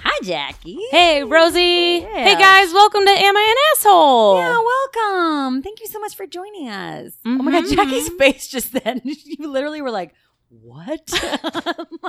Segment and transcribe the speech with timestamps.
[0.00, 0.78] Hi, Jackie.
[0.90, 2.00] Hey, Rosie.
[2.02, 2.06] Yeah.
[2.24, 2.72] Hey, guys.
[2.72, 4.38] Welcome to Am I an Asshole?
[4.38, 5.62] Yeah, welcome.
[5.62, 7.12] Thank you so much for joining us.
[7.26, 7.74] Oh my god, Mhm.
[7.76, 9.00] Jackie's face just then.
[9.04, 10.14] You literally were like,
[10.48, 11.10] "What?"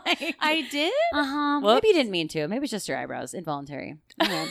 [0.06, 0.94] like, I did?
[1.14, 1.60] uh huh.
[1.62, 2.48] Maybe you didn't mean to.
[2.48, 3.98] Maybe it's just your eyebrows, involuntary.
[4.22, 4.48] Okay.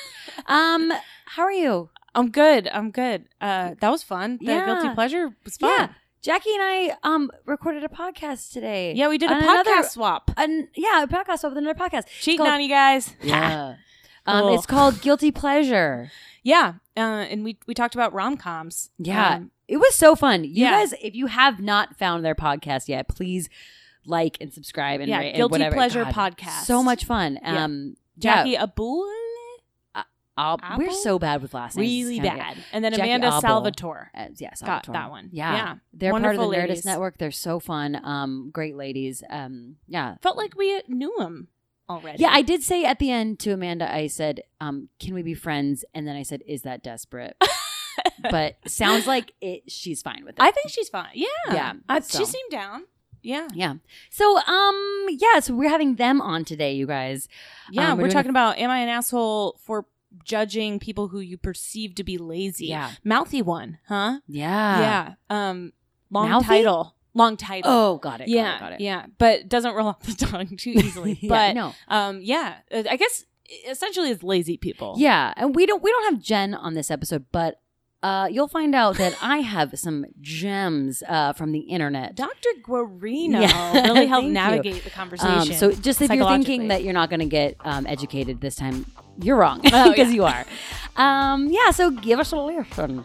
[0.46, 0.92] um,
[1.26, 1.90] how are you?
[2.18, 2.68] I'm good.
[2.68, 3.26] I'm good.
[3.40, 4.38] Uh, that was fun.
[4.40, 4.66] The Yeah.
[4.66, 5.70] guilty pleasure was fun.
[5.70, 5.88] Yeah,
[6.22, 8.92] Jackie and I um recorded a podcast today.
[8.94, 10.30] Yeah, we did a podcast another- swap.
[10.36, 12.06] An, yeah, a podcast swap with another podcast.
[12.20, 13.14] Cheating called- on you guys.
[13.22, 13.76] Yeah.
[14.26, 14.54] Um, Cool.
[14.56, 16.10] it's called Guilty Pleasure.
[16.42, 16.74] Yeah.
[16.94, 18.90] Uh, and we, we talked about rom coms.
[18.98, 19.40] Yeah.
[19.68, 20.44] It was so fun.
[20.44, 20.70] You Yeah.
[20.72, 23.48] guys, if you have not found their podcast yet, please
[24.04, 25.74] like and subscribe and Yeah, rate and Guilty whatever.
[25.76, 26.64] Pleasure God, Podcast.
[26.64, 27.38] So much fun.
[27.42, 27.64] Yeah.
[27.64, 28.64] Um, Jackie yeah,
[30.38, 31.86] I'll- we're so bad with last names.
[32.06, 32.56] Really Kinda- bad.
[32.72, 33.40] And then Jackie Amanda Abel.
[33.40, 34.10] Salvatore.
[34.14, 35.28] Uh, yeah, Got that one.
[35.32, 35.74] Yeah, Yeah.
[35.92, 36.84] they're part of the Wonderful Nerdist.
[36.84, 37.18] Network.
[37.18, 38.00] They're so fun.
[38.04, 39.22] Um, great ladies.
[39.28, 41.48] Um, yeah, Felt like we knew them
[41.90, 42.22] already.
[42.22, 42.30] yeah.
[42.32, 45.84] I did say at the end to Amanda, I said, um, "Can we be friends?"
[45.94, 47.36] And then I said, "Is that desperate?"
[48.30, 49.70] but sounds like it.
[49.70, 50.40] She's fine with it.
[50.42, 51.10] I think she's fine.
[51.14, 51.26] Yeah.
[51.48, 52.18] Yeah, I, so.
[52.18, 52.84] She seemed down.
[53.22, 53.48] Yeah.
[53.52, 53.74] Yeah.
[54.10, 55.40] So, um, yeah.
[55.40, 57.28] So we're having them on today, you guys.
[57.70, 57.90] Yeah.
[57.92, 59.86] Um, we're we're talking about Am I an Asshole for
[60.24, 62.66] judging people who you perceive to be lazy?
[62.66, 62.92] Yeah.
[63.04, 64.20] Mouthy one, huh?
[64.26, 64.80] Yeah.
[64.80, 65.14] yeah.
[65.50, 65.72] Um,
[66.10, 66.46] long Mouthy?
[66.46, 66.94] title.
[67.14, 67.70] Long title.
[67.72, 68.28] Oh, got it.
[68.28, 68.52] yeah.
[68.52, 68.80] Got it, got it.
[68.80, 69.06] Yeah.
[69.18, 71.18] But doesn't roll off the tongue too easily.
[71.20, 71.74] Yeah, but no.
[71.88, 72.56] um, yeah.
[72.72, 73.24] uh, I guess
[73.68, 74.94] essentially it's lazy people.
[74.98, 77.60] Yeah, and we don't we don't have Jen on this episode, but
[78.02, 82.14] uh, you'll find out that I have some gems uh, from the internet.
[82.14, 82.48] Dr.
[82.62, 83.72] Guarino Yeah.
[83.86, 84.32] really helped Thank you.
[84.32, 85.52] navigate the conversation.
[85.52, 88.54] Um, so just if you're thinking that you're not going to get um, educated this
[88.54, 88.86] time,
[89.20, 90.08] you're wrong because Oh, yeah.
[90.10, 90.44] you are.
[90.96, 93.04] Um, yeah, so give us a listen.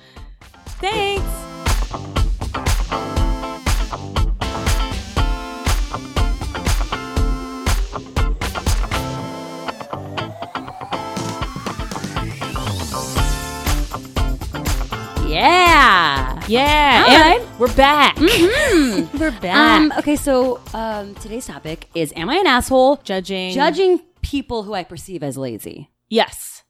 [0.80, 2.23] Thanks.
[15.33, 16.44] Yeah.
[16.48, 17.05] Yeah.
[17.08, 17.60] All and right.
[17.60, 18.16] We're back.
[18.17, 19.11] Mhm.
[19.20, 19.82] We're back.
[19.82, 22.98] Um, okay, so um, today's topic is: Am I an asshole?
[23.04, 23.52] judging.
[23.52, 25.89] Judging people who I perceive as lazy.
[26.08, 26.64] Yes.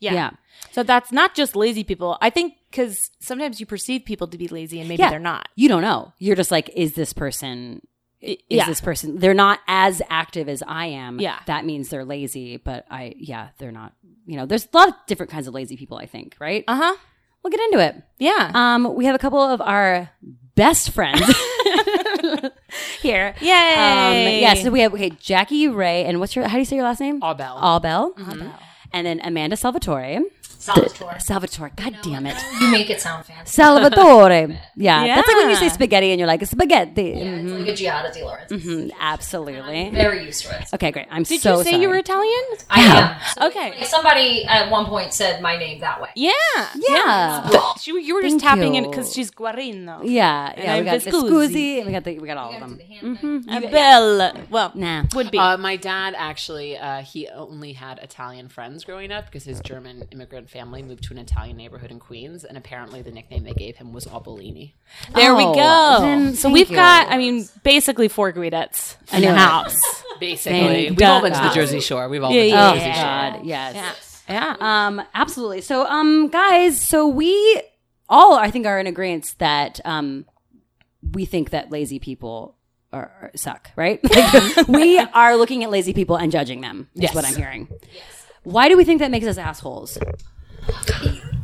[0.00, 0.14] Yeah.
[0.14, 0.30] Yeah.
[0.72, 2.18] So that's not just lazy people.
[2.20, 5.10] I think because sometimes you perceive people to be lazy and maybe Yeah.
[5.10, 5.48] they're not.
[5.54, 6.12] You don't know.
[6.18, 7.86] You're just like, is this person?
[8.20, 8.66] Is yeah.
[8.66, 9.18] this person?
[9.18, 11.20] They're not as active as I am.
[11.20, 11.38] Yeah.
[11.46, 12.56] that means they're lazy.
[12.56, 13.92] But I, yeah, they're not.
[14.26, 15.98] You know, there's a lot of different kinds of lazy people.
[15.98, 16.64] I think, right?
[16.66, 16.96] Uh huh.
[17.42, 18.02] We'll get into it.
[18.18, 18.50] Yeah.
[18.54, 20.10] Um, we have a couple of our
[20.54, 21.20] best friends
[23.00, 23.34] here.
[23.40, 23.50] Yay.
[23.52, 26.46] Um, yeah, so we have okay, Jackie Ray, and what's your?
[26.48, 27.16] How do you say your last name?
[27.22, 27.56] Abel.
[27.56, 28.14] Albel.
[28.16, 28.48] Mm-hmm.
[28.92, 30.20] And then Amanda Salvatore.
[30.60, 31.20] Salvatore.
[31.20, 31.70] Salvatore.
[31.76, 32.36] God damn it.
[32.60, 33.50] You make it sound fancy.
[33.52, 34.58] Salvatore.
[34.80, 37.02] Yeah, that's like when you say spaghetti and you're like spaghetti.
[37.16, 38.56] Yeah, it's like a Giada Di Lorenzo.
[38.56, 39.90] Mhm, absolutely.
[39.90, 40.66] Very used to it.
[40.72, 41.06] Okay, great.
[41.10, 41.82] I'm Did so you say sorry.
[41.82, 42.42] you were Italian?
[42.70, 43.20] I am.
[43.34, 43.70] So Okay.
[43.70, 46.10] like, somebody at one point said my name that way.
[46.14, 46.32] Yeah.
[46.76, 47.48] Yeah.
[47.50, 50.00] But she, you were just Thank tapping in because she's Guarino.
[50.04, 50.74] Yeah, And yeah.
[50.74, 51.28] We I'm got Viscusi.
[51.30, 53.18] Viscusi, we got the we got all You of gotta them.
[53.18, 53.26] the.
[53.26, 53.64] Mm-hmm.
[53.64, 54.32] A bell.
[54.50, 55.04] Well, Nah.
[55.14, 55.38] would be.
[55.38, 60.06] Uh, my dad actually, uh, he only had Italian friends growing up because his German
[60.10, 63.76] immigrant family moved to an Italian neighborhood in Queens, and apparently the nickname they gave
[63.76, 64.72] him was Abolini.
[65.14, 66.00] there we Oh, go.
[66.02, 66.76] then so we've you.
[66.76, 69.76] got, I mean, basically four Guidettes in knew the house.
[70.20, 72.08] Basically, Thank we've all been to the Jersey Shore.
[72.08, 73.02] We've all Yeah, been to yeah, the Oh Jersey Shore.
[73.04, 74.22] God, yes.
[74.28, 74.56] Yeah.
[74.58, 75.60] Um, absolutely.
[75.60, 77.62] So, um, guys, so we
[78.08, 80.24] all, I think, are in agreement that um,
[81.12, 82.56] we think that lazy people
[82.92, 84.00] are, are- suck, right?
[84.12, 86.88] Like, we are looking at lazy people and judging them.
[86.96, 87.14] Is Yes.
[87.14, 87.68] what I'm hearing.
[88.44, 89.98] Why do we think that makes us assholes?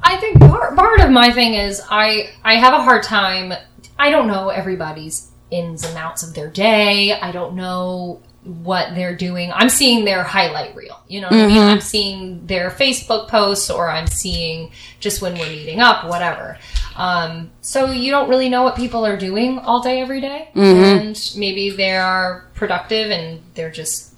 [0.02, 3.52] I think part, part of my thing is I I have a hard time.
[3.98, 7.12] I don't know everybody's ins and outs of their day.
[7.12, 9.50] I don't know what they're doing.
[9.52, 11.00] I'm seeing their highlight reel.
[11.08, 11.56] You know what I mean?
[11.62, 16.58] I'm seeing their Facebook posts or I'm seeing just when we're meeting up, whatever.
[16.96, 20.50] Um, so you don't really know what people are doing all day, every day.
[20.54, 24.14] And maybe they are productive and they're just,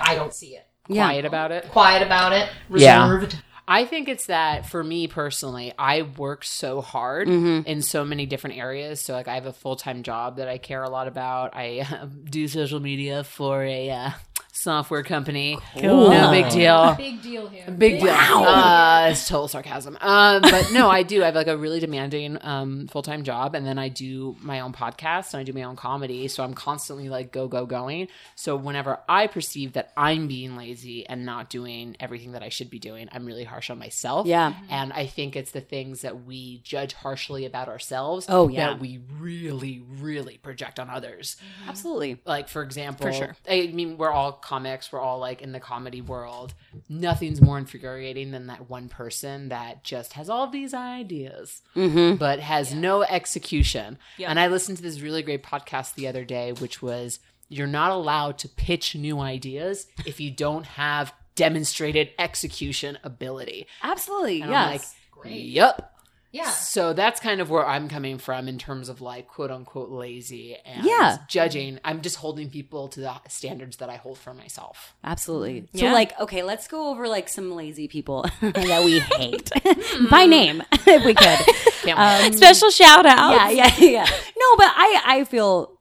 [0.00, 0.65] I don't see it.
[0.88, 1.06] Yeah.
[1.06, 1.64] Quiet about it.
[1.70, 3.08] Quiet about it, Yeah.
[3.08, 3.36] reserved.
[3.68, 7.66] I think it's that for me personally, I work so hard Mm-hmm.
[7.68, 9.00] in so many different areas.
[9.00, 11.56] So, like, I have a full time job that I care a lot about.
[11.56, 14.10] I uh, do social media for a uh,
[14.56, 15.58] software company.
[15.78, 16.10] Cool.
[16.10, 16.94] No big deal.
[16.94, 17.70] Big deal here.
[17.70, 18.10] Big deal.
[18.10, 19.96] Uh, it's total sarcasm.
[20.00, 21.22] Um, but no, I do.
[21.22, 24.60] I have like a really demanding um, full time job, and then I do my
[24.60, 26.28] own podcast and I do my own comedy.
[26.28, 28.08] So I'm constantly like go go going.
[28.34, 32.70] So whenever I perceive that I'm being lazy and not doing everything that I should
[32.70, 34.26] be doing, I'm really harsh on myself.
[34.26, 34.54] Yeah.
[34.70, 38.26] and I think it's the things that we judge harshly about ourselves.
[38.28, 38.68] Oh, yeah.
[38.68, 41.36] that we really really project on others
[41.68, 42.20] Absolutely.
[42.24, 43.36] like for example For sure.
[43.48, 46.54] i mean we're all comics we're all like in the comedy world
[46.88, 52.16] nothing's more infuriating than that one person that just has all these ideas Mm-hmm.
[52.16, 54.30] but has no execution Yeah.
[54.30, 57.90] and i listened to this really great podcast the other day which was you're not
[57.90, 64.40] allowed to pitch new ideas if you don't have demonstrated execution ability Absolutely.
[64.42, 64.94] and yes.
[65.24, 65.92] like yep
[66.36, 66.50] Yeah.
[66.50, 70.56] so that's kind of where I'm coming from in terms of like quote unquote lazy
[70.64, 71.18] and Yeah.
[71.28, 71.78] judging.
[71.84, 74.94] I'm just holding people to the standards that I hold for myself.
[75.02, 75.68] Absolutely.
[75.74, 75.92] So, Yeah.
[75.92, 79.50] like, okay, let's go over like some lazy people that we hate
[80.10, 81.90] by name, if we could.
[81.96, 83.54] Um, Special shout out.
[83.54, 84.04] yeah, yeah, yeah.
[84.04, 85.72] No, but I I feel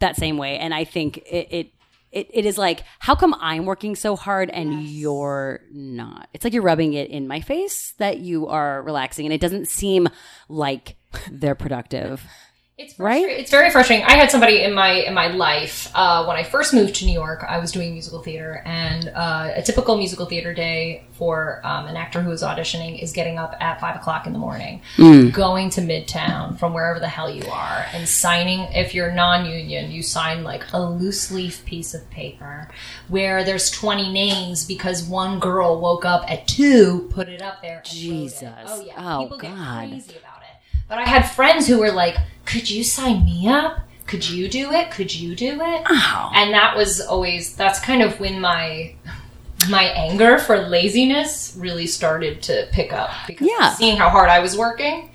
[0.00, 1.48] that same way, and I think it.
[1.50, 1.70] it
[2.14, 6.28] it, it is like, how come I'm working so hard and you're not?
[6.32, 9.66] It's like you're rubbing it in my face that you are relaxing, and it doesn't
[9.66, 10.08] seem
[10.48, 10.96] like
[11.30, 12.24] they're productive.
[12.76, 13.24] It's Right?
[13.24, 14.04] It's very frustrating.
[14.04, 17.12] I had somebody in my in my life uh, when I first moved to New
[17.12, 17.44] York.
[17.48, 21.96] I was doing musical theater, and uh, a typical musical theater day for um, an
[21.96, 24.82] actor who is auditioning is getting up at five o'clock in the morning,
[25.30, 28.62] going to Midtown from wherever the hell you are, and signing.
[28.72, 32.68] If you're non-union, you sign like a loose leaf piece of paper
[33.06, 37.76] where there's twenty names because one girl woke up at two, put it up there.
[37.76, 37.88] And wrote it.
[37.88, 38.48] Jesus.
[38.66, 38.94] Oh yeah.
[38.96, 40.02] Oh, People God.
[40.94, 41.04] Crazy about it.
[41.06, 43.80] But I had friends who were like, "Could you sign me up?
[44.06, 44.90] Could you do it?
[44.90, 46.30] Could you do it?" Ow.
[46.34, 48.94] And that was always that's kind of when my
[49.70, 53.72] my anger for laziness really started to pick up because Yeah.
[53.74, 55.08] seeing how hard I was working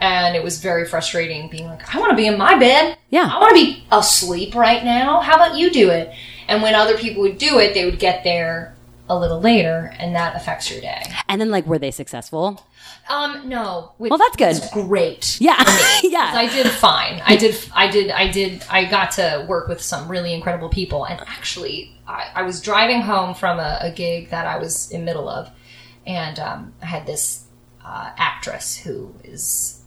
[0.00, 2.96] and it was very frustrating being like, I want to be in my bed.
[3.10, 3.28] Yeah.
[3.30, 5.20] I want to be asleep right now.
[5.20, 6.12] How about you do it?
[6.48, 8.74] And when other people would do it, they would get there
[9.08, 11.02] a little later and that affects your day.
[11.28, 12.64] And then, like, were they successful?
[13.10, 13.92] Um, no.
[13.98, 14.70] Which Well, that's good.
[14.72, 15.40] great.
[15.40, 15.56] Yeah,
[16.04, 16.30] yeah.
[16.32, 17.20] I did fine.
[17.24, 21.04] I did, I did, I did, I got to work with some really incredible people.
[21.04, 25.04] And actually, I, I was driving home from a, a gig that I was in
[25.04, 25.50] middle of,
[26.06, 27.46] and um, I had this
[27.84, 29.82] uh, actress who is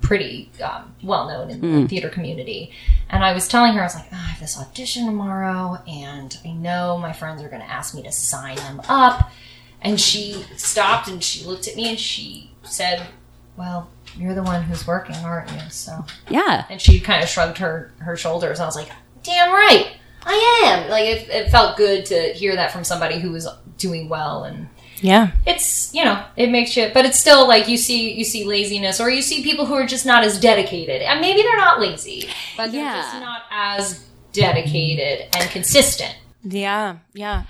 [0.00, 2.72] pretty um, well known in the theater community.
[3.10, 6.34] And I was telling her, I was like, oh, I have this audition tomorrow, and
[6.46, 9.30] I know my friends are going to ask me to sign them up.
[9.82, 13.06] And she stopped and she looked at me and she said,
[13.56, 15.60] Well, you're the one who's working, aren't you?
[15.70, 16.64] So, Yeah.
[16.70, 18.58] and she kind of shrugged her, her shoulders.
[18.60, 18.88] I was like,
[19.22, 19.92] Damn right,
[20.24, 20.90] I am.
[20.90, 23.46] Like, it, it felt good to hear that from somebody who was
[23.76, 24.44] doing well.
[24.44, 24.68] And
[25.00, 25.30] Yeah.
[25.46, 29.00] it's, you know, it makes you, but it's still like you see, you see laziness
[29.00, 31.02] or you see people who are just not as dedicated.
[31.02, 33.02] And maybe they're not lazy, but they're Yeah.
[33.02, 36.16] just not as dedicated and consistent.
[36.44, 36.96] Yeah.
[37.14, 37.42] Yeah.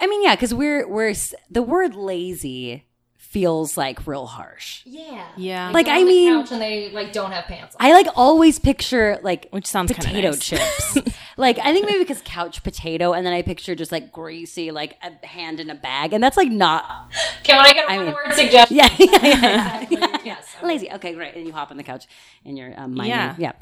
[0.00, 1.14] I mean, yeah, because we're we're
[1.50, 2.84] the word lazy
[3.16, 4.80] feels like real harsh.
[4.86, 5.26] Yeah.
[5.36, 5.70] Yeah.
[5.70, 7.86] Like, I mean- couch and they like don't have pants on.
[7.86, 10.38] I like always picture like Which sounds kinda potato nice.
[10.40, 10.96] chips.
[11.36, 14.96] like I think maybe because couch potato, and then I picture just like greasy, like
[15.02, 17.10] a hand in a bag, and that's like not.
[17.42, 18.76] Can I get a I one mean- word suggestion?
[18.78, 19.86] Yeah, yeah, yeah.
[19.90, 20.18] yeah.
[20.24, 20.46] Yes.
[20.62, 20.90] Lazy.
[20.90, 21.34] Okay, great.
[21.36, 22.06] And you hop on the couch,
[22.46, 22.96] and you're um.
[22.96, 23.34] Yeah.
[23.38, 23.52] Yeah.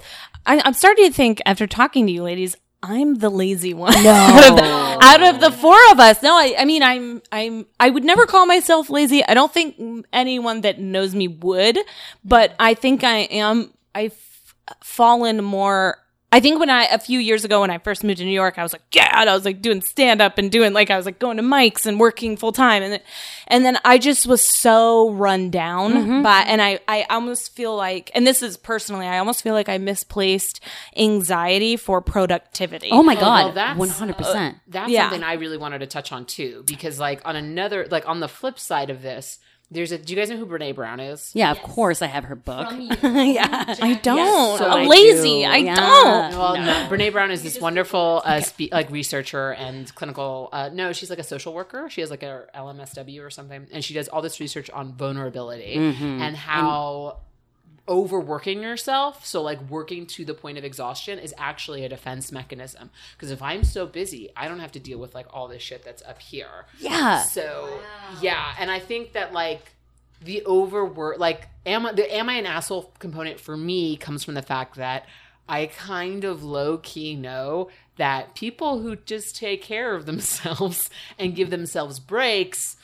[0.45, 3.93] I, I'm starting to think after talking to you ladies, I'm the lazy one.
[4.03, 4.11] No.
[4.13, 6.23] out, of the, out of the four of us.
[6.23, 9.25] No, I, I mean, I'm, I'm, I would never call myself lazy.
[9.25, 11.79] I don't think anyone that knows me would,
[12.25, 14.17] but I think I am, I've
[14.83, 15.99] fallen more.
[16.33, 18.59] I think when I, a few years ago, when I first moved to New York,
[18.59, 21.07] I was like, yeah, I was like doing stand up and doing like, I was
[21.07, 22.83] like going to mics and working full time.
[22.83, 23.01] And then,
[23.47, 26.23] and then I just was so run down mm-hmm.
[26.23, 29.69] by, and I, I almost feel like, and this is personally, I almost feel like
[29.69, 30.61] I misplaced
[30.97, 32.89] anxiety for productivity.
[32.91, 34.57] Oh my oh, well, god, that's- uh, one hundred percent.
[34.67, 35.05] That's Yeah.
[35.05, 38.29] something I really wanted to touch on too, because like on another, like on the
[38.29, 39.39] flip side of this,
[39.71, 39.99] there's a.
[39.99, 41.31] Do you guys know who Brene Brown is?
[41.35, 42.69] Yeah, of course I have her book.
[42.71, 42.89] From you.
[43.33, 43.75] yeah.
[43.83, 44.59] I don't.
[44.59, 45.41] so I'm I lazy.
[45.41, 45.45] do.
[45.45, 45.75] I Yeah.
[45.75, 46.39] don't.
[46.39, 46.73] Well, no.
[46.89, 50.49] Brene Brown is this wonderful, uh, spe- like researcher and clinical.
[50.53, 51.89] Uh, no, she's like a social worker.
[51.91, 55.75] She has like a LMSW or something, and she does all this research on vulnerability
[55.75, 57.19] and how
[57.89, 62.91] overworking yourself, so like working to the point of exhaustion, is actually a defense mechanism.
[63.17, 65.85] Because if I'm so busy, I don't have to deal with like all this shit
[65.85, 66.67] that's up here.
[66.79, 67.23] Yeah.
[67.23, 67.81] So
[68.21, 69.73] yeah, and I think that like
[70.23, 74.35] the overwork, like am I the am I an asshole component for me comes from
[74.35, 75.07] the fact that
[75.49, 81.35] I kind of low key know that people who just take care of themselves and
[81.35, 82.77] give themselves breaks,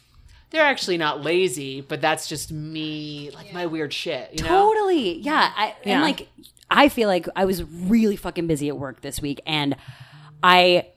[0.53, 4.51] they're actually not lazy, but that's just me, like my weird shit, you know?
[4.51, 5.19] Totally.
[5.19, 5.51] Yeah.
[5.57, 5.95] I, Yeah.
[5.95, 6.29] And like,
[6.71, 9.77] I feel like I was really fucking busy at work this week and
[10.43, 10.89] I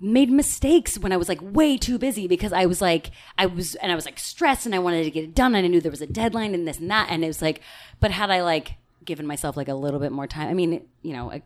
[0.00, 3.74] made mistakes when I was like way too busy because I was like, I was,
[3.76, 5.82] and I was like stressed and I wanted to get it done and I knew
[5.82, 7.08] there was a deadline and this and that.
[7.10, 7.60] And it was like,
[8.00, 11.12] but had I like given myself like a little bit more time, I mean, you
[11.12, 11.42] know, I,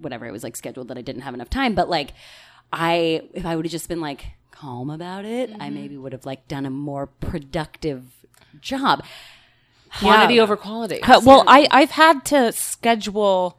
[0.00, 2.14] whatever, it was like scheduled that I didn't have enough time, but like,
[2.72, 6.26] I, if I would have just been like calm about it, I maybe would have
[6.26, 8.04] like done a more productive
[8.60, 9.04] job.
[9.98, 11.02] Quantity over quality.
[11.02, 13.58] Uh, well, I I've had to schedule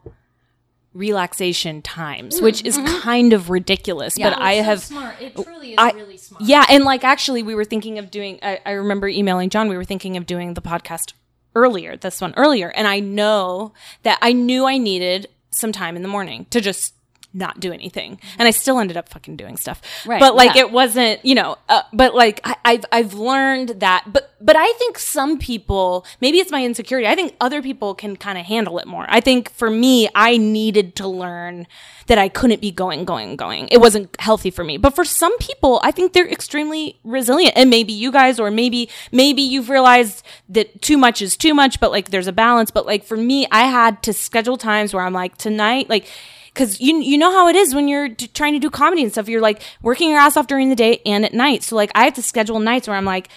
[0.94, 4.18] relaxation times, which is kind of ridiculous.
[4.18, 5.16] but I so have smart.
[5.22, 6.44] It truly is I- really smart.
[6.44, 8.40] Yeah, and like actually, we were thinking of doing.
[8.42, 9.70] I, I remember emailing John.
[9.70, 11.14] We were thinking of doing the podcast
[11.56, 16.02] earlier, this one earlier, and I know that I knew I needed some time in
[16.02, 16.94] the morning to just
[17.34, 19.82] not do anything, and I still ended up fucking doing stuff.
[20.06, 20.62] Right, but like yeah.
[20.62, 21.58] it wasn't, you know.
[21.70, 24.06] Uh, but like I, I've I've learned that.
[24.12, 27.08] But but I think some people, maybe it's my insecurity.
[27.08, 29.06] I think other people can kind of handle it more.
[29.08, 31.68] I think for me, I needed to learn
[32.08, 33.68] that I couldn't be going, going, going.
[33.72, 34.78] It wasn't healthy for me.
[34.78, 37.56] But for some people, I think they're extremely resilient.
[37.56, 41.80] And maybe you guys, or maybe, maybe you've realized that too much is too much,
[41.80, 42.72] but like there's a balance.
[42.72, 46.08] But like for me, I had to schedule times where I'm like, tonight, like,
[46.54, 49.12] Cause you you know how it is when you're d- trying to do comedy and
[49.12, 49.30] stuff.
[49.30, 51.64] You're like working your ass off during the day and at night.
[51.64, 53.30] So like I have to schedule nights where I'm like,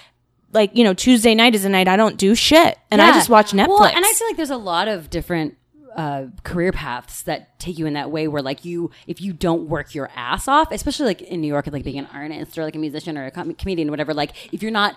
[0.52, 3.28] like you know Tuesday night is a night I don't do shit and I just
[3.28, 3.68] watch Netflix.
[3.68, 5.56] Well, and I feel like there's a lot of different
[5.94, 9.68] uh, career paths that take you in that way where like you if you don't
[9.68, 12.74] work your ass off especially like in new york like being an artist or like
[12.74, 14.96] a musician or a com- comedian or whatever like if you're not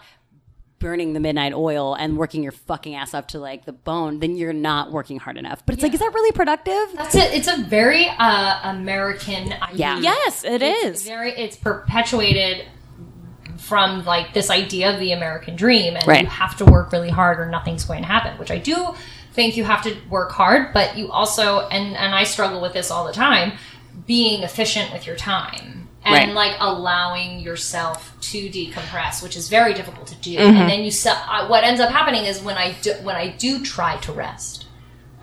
[0.80, 4.36] burning the midnight oil and working your fucking ass off to like the bone then
[4.36, 7.34] you're not working hard enough but it's like is that really productive That's it.
[7.34, 9.78] It's a very uh, American idea.
[9.78, 10.00] Yeah.
[10.00, 11.08] yes, it it's is.
[11.08, 11.32] very.
[11.32, 12.66] It's perpetuated
[13.58, 16.22] from like this idea of the American dream, and Right.
[16.22, 18.38] you have to work really hard or nothing's going to happen.
[18.38, 18.94] Which I do
[19.34, 22.92] think you have to work hard, but you also and and I struggle with this
[22.92, 23.54] all the time,
[24.06, 26.34] being efficient with your time and Right.
[26.52, 30.38] like allowing yourself to decompress, which is very difficult to do.
[30.38, 30.58] Mm-hmm.
[30.58, 33.28] And then you se- uh, what ends up happening is when I do, when I
[33.30, 34.66] do try to rest,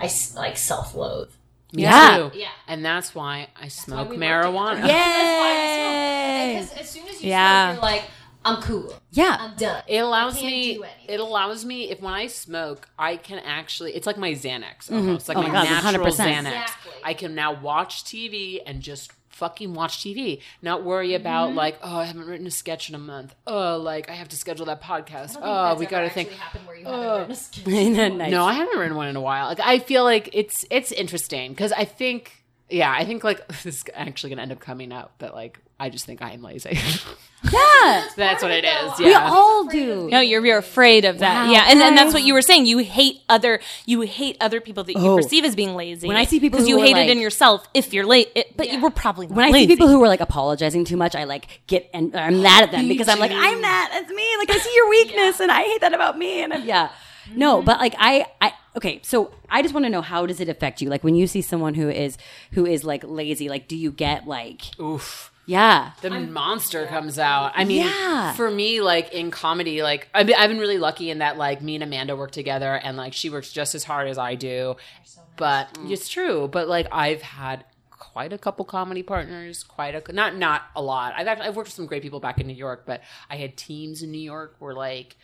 [0.01, 1.31] I s- like self loathe.
[1.73, 2.29] Me Yeah.
[2.31, 2.39] too.
[2.39, 2.49] Yeah.
[2.69, 4.83] And that's why I smoke we work marijuana.
[4.83, 4.93] together.
[4.93, 6.55] Yay!
[6.55, 7.73] Because as soon as you Yeah.
[7.73, 8.05] smoke, you're like,
[8.47, 8.95] I'm cool.
[9.11, 9.83] yeah I'm done.
[9.89, 10.75] It allows I can't me.
[10.75, 10.85] do.
[11.09, 13.93] It allows me if when I smoke, I can actually.
[13.97, 16.17] It's like my Xanax almost, like Oh my, my God, natural 100%.
[16.17, 16.53] Xanax.
[16.63, 16.93] Exactly.
[17.03, 21.57] I can now watch TV and just fucking watch TV, not worry about Mm-hmm.
[21.59, 23.35] like, oh, I haven't written a sketch in a month.
[23.47, 25.37] Oh, like I have to schedule that podcast.
[25.41, 26.31] Oh, we got to think.
[26.87, 27.27] oh.
[27.29, 27.29] a.
[28.15, 28.31] Nice.
[28.31, 29.47] No, I haven't written one in a while.
[29.49, 32.41] Like I feel like it's it's interesting because I think.
[32.71, 35.91] Yeah, I think like this is actually gonna end up coming out, but like I
[35.91, 36.79] just think I am lazy.
[37.53, 38.99] yeah That's what it is.
[38.99, 39.07] Yeah.
[39.07, 41.45] we all do No, you're you're afraid of that.
[41.45, 42.65] Wow, yeah, and, and that's what you were saying.
[42.65, 45.17] You hate other you hate other people that you Oh.
[45.17, 46.09] perceive as being lazy.
[46.09, 48.31] When I see people because who you hate like- it in yourself if you're late,
[48.35, 48.81] it, but you Yeah.
[48.81, 49.67] were probably not when I lazy.
[49.67, 52.71] see people who are like apologizing too much, I like get and I'm mad at
[52.73, 53.31] them because I'm like.
[53.31, 53.91] I'm that.
[54.01, 54.27] It's me.
[54.39, 56.43] Like I see your weakness and I hate that about me.
[56.45, 57.39] And I'm, yeah, mm-hmm.
[57.39, 59.01] no, but like I, I okay.
[59.03, 60.89] So I just want to know how does it affect you?
[60.89, 62.17] Like when you see someone who is
[62.53, 65.31] who is like lazy, like do you get like, Oof.
[65.47, 67.53] Yeah, the monster comes out.
[67.55, 68.33] I mean, Yeah.
[68.35, 71.61] for me, like in comedy, like I've been, I've been really lucky in that like
[71.63, 74.77] me and Amanda work together, and like she works just as hard as I do.
[75.37, 76.49] But it's true.
[76.49, 81.15] But like I've had quite a couple comedy partners, quite a not not a lot.
[81.17, 83.57] I've actually, I've worked with some great people back in New York, but I had
[83.57, 85.17] teams in New York where like.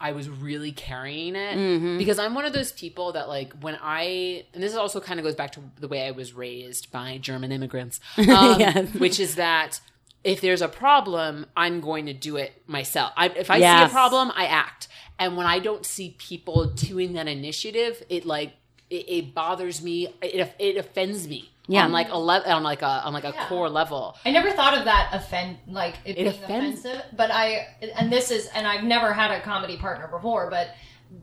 [0.00, 4.44] I was really carrying it because I'm one of those people that like when I
[4.54, 7.52] and this also kind of goes back to the way I was raised by German
[7.52, 8.26] immigrants, um,
[8.60, 8.94] Yes.
[8.94, 9.80] which is that
[10.24, 13.12] if there's a problem, I'm going to do it myself.
[13.16, 14.88] I, if I see a problem, I act,
[15.18, 18.52] and when I don't see people doing that initiative, it like
[18.90, 20.08] it, it bothers me.
[20.22, 21.50] It it offends me.
[21.70, 21.84] Yeah.
[21.84, 23.46] on like a le- on like a on like a Yeah.
[23.46, 24.16] core level.
[24.24, 28.30] I never thought of that offend like it, being offends- offensive, but I and this
[28.30, 30.74] is and I've never had a comedy partner before, but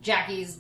[0.01, 0.59] Jackie's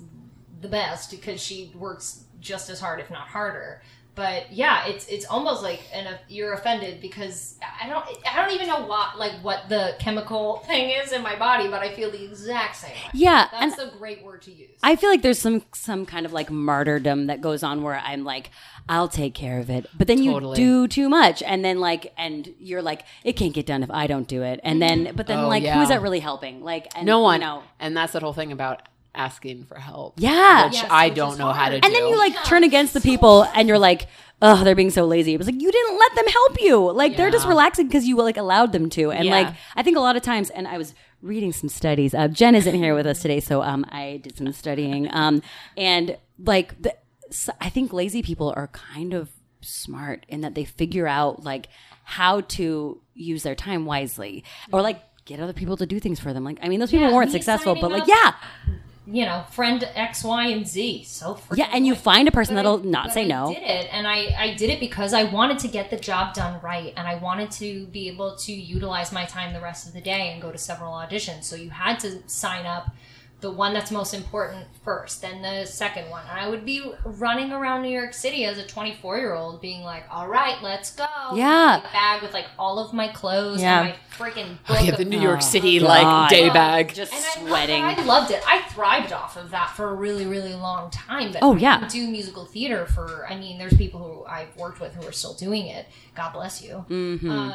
[0.61, 3.81] the best because she works just as hard, if not harder.
[4.17, 8.67] But yeah, it's it's almost like an you're offended because I don't I don't even
[8.67, 12.25] know what like what the chemical thing is in my body, but I feel the
[12.25, 12.89] exact same.
[12.91, 12.97] way.
[13.13, 14.71] yeah, That's a great word to use.
[14.81, 18.23] I feel like there's some some kind of like martyrdom that goes on where I'm
[18.23, 18.49] like,
[18.89, 22.53] I'll take care of it, but then you do too much, and then like, and
[22.59, 25.39] you're like, it can't get done if I don't do it, and then, but then
[25.39, 25.83] Oh, like, who yeah.
[25.83, 26.63] is that really helping?
[26.63, 27.41] Like, and, No one.
[27.41, 28.81] you know, And that's the whole thing about
[29.17, 30.13] asking for help.
[30.17, 30.65] Yeah.
[30.65, 31.81] which Yes, I which don't is know how to hard.
[31.81, 31.85] do.
[31.87, 34.07] and then you like turn against the people and you're like
[34.41, 37.17] oh they're being so lazy it was like you didn't let them help you like
[37.17, 39.31] they're just relaxing because you like allowed them to and Yeah.
[39.31, 40.93] like i think a lot of times and i was
[41.23, 44.51] reading some studies uh, jen isn't here with us today so um i did some
[44.53, 45.41] studying um
[45.75, 46.93] and like the,
[47.31, 49.29] so i think lazy people are kind of
[49.61, 51.67] smart in that they figure out like
[52.03, 56.31] how to use their time wisely or like get other people to do things for
[56.31, 58.35] them like i mean those people Yeah, weren't successful but signing like up.
[58.67, 58.73] yeah
[59.09, 61.03] you know, friend X, Y, and Z.
[61.05, 63.53] So freaking yeah and you find a person But that'll not but say I no
[63.53, 66.59] did it, and I I did it because I wanted to get the job done
[66.61, 70.01] right, and I wanted to be able to utilize my time the rest of the
[70.01, 71.43] day and go to several auditions.
[71.45, 72.91] So you had to sign up
[73.39, 76.23] the one that's most important first, then the second one.
[76.27, 79.83] And I would be running around New York City as a 24 year old, being
[79.83, 81.81] like, "All right, let's go." Yeah.
[81.83, 83.81] My bag with like all of my clothes Yeah.
[83.81, 83.95] and my
[84.29, 84.81] freaking book.
[84.81, 85.87] yeah, of- the New York City God.
[85.87, 86.95] like day bag.
[86.95, 87.99] just and I sweating Loved.
[87.99, 88.41] I loved it.
[88.47, 91.31] I thrived off of that for a really, really long time.
[91.31, 91.77] But Oh, I yeah.
[91.79, 93.27] didn't do musical theater for.
[93.29, 95.85] I mean, there's people who I've worked with who are still doing it.
[96.15, 96.85] God bless you.
[96.89, 97.29] Mm-hmm.
[97.29, 97.53] Um,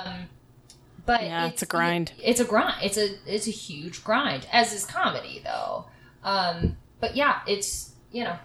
[1.06, 2.12] but Yeah, it's a grind.
[2.22, 2.76] It's a grind.
[2.82, 4.46] It's a it's a huge grind.
[4.52, 5.86] As is comedy, though.
[6.24, 8.36] Um, but yeah, it's you know,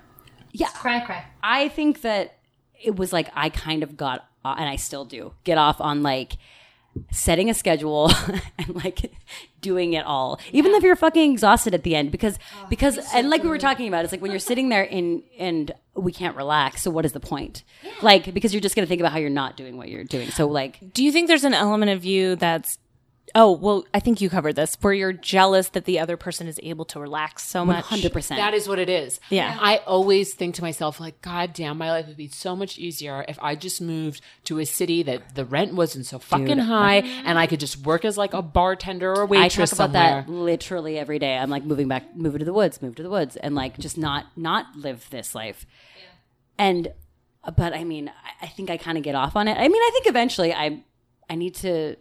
[0.52, 0.70] Yeah.
[0.70, 1.26] cry, cry.
[1.44, 2.38] I think that
[2.82, 6.38] it was like I kind of got, and I still do, get off on like
[7.12, 8.12] setting a schedule
[8.58, 9.12] and like
[9.62, 12.12] doing it all, even if you're fucking exhausted at the end.
[12.12, 14.84] Because oh, because and like we were talking about, it's like when you're sitting there
[14.84, 16.82] in and we can't relax.
[16.84, 17.64] So what is the point?
[18.02, 20.30] Like because you're just gonna think about how you're not doing what you're doing.
[20.30, 22.78] So like Do you think there's an element of you that's
[23.36, 26.60] Oh, well, I think you covered this where you're jealous that the other person is
[26.64, 27.84] able to relax so much.
[27.86, 28.40] hundred percent.
[28.40, 29.20] That is what it is.
[29.30, 29.58] Yeah.
[29.60, 33.26] I always think to myself, like, God damn, my life would be so much easier
[33.28, 37.38] if I just moved to a city that the rent wasn't so fucking high and
[37.38, 39.94] I could just work as like a bartender or a I waitress I talk about
[40.06, 40.24] somewhere.
[40.26, 41.38] that literally every day.
[41.38, 43.98] I'm like moving back, moving to the woods, move to the woods, and like just
[43.98, 45.66] not not live this life.
[45.98, 46.04] Yeah.
[46.66, 46.88] And
[47.44, 49.58] uh, but I mean, I, I think I kind of get off on it.
[49.58, 50.84] I mean, I think eventually I
[51.30, 51.98] I need to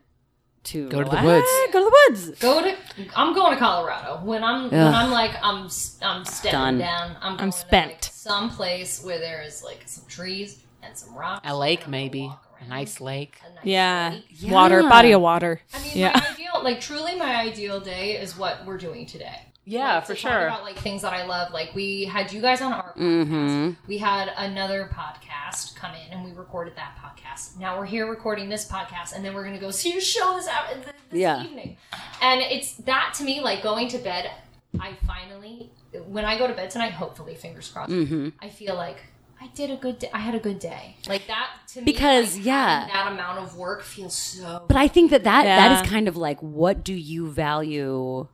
[0.67, 1.49] to Go to the woods.
[1.73, 2.39] Go to the woods.
[2.41, 2.77] Go to.
[3.15, 6.79] I'm going to Colorado when I'm when I'm like I'm s- I'm stepping Done.
[6.79, 7.17] down.
[7.21, 7.89] I'm going spent.
[8.03, 11.41] To like some place where there is like some trees and some rocks.
[11.49, 12.33] A lake, and I'm gonna ake, maybe.
[12.61, 13.39] A nice lake.
[13.47, 14.19] A nice Yeah.
[14.43, 14.53] lake.
[14.53, 15.61] Water, body of water.
[15.75, 16.13] I mean, Yeah.
[16.15, 19.43] my ideal, like truly, my ideal day is what we're doing today.
[19.69, 20.47] Yeah, Like, for to talk sure.
[20.47, 21.53] About like things that I love.
[21.53, 23.03] Like we had you guys on our podcast.
[23.27, 23.71] Mm-hmm.
[23.89, 27.59] We had another podcast come in, and we recorded that podcast.
[27.59, 30.47] Now we're here recording this podcast, and then we're gonna go see your show this,
[30.47, 30.67] out-
[31.11, 31.43] this Yeah.
[31.43, 31.77] evening.
[32.23, 34.31] And it's that to me, like going to bed.
[34.79, 35.71] I finally,
[36.07, 38.29] when I go to bed tonight, hopefully, fingers crossed, Mm-hmm.
[38.41, 38.99] I feel like.
[39.39, 40.09] I did a good day.
[40.15, 40.97] I had a good day.
[41.07, 41.85] Like that to me.
[41.85, 42.87] Because, like, yeah.
[42.87, 44.65] that amount of work feels so.
[44.67, 45.83] But I think that that, that Yeah.
[45.83, 48.29] is kind of like what do you value,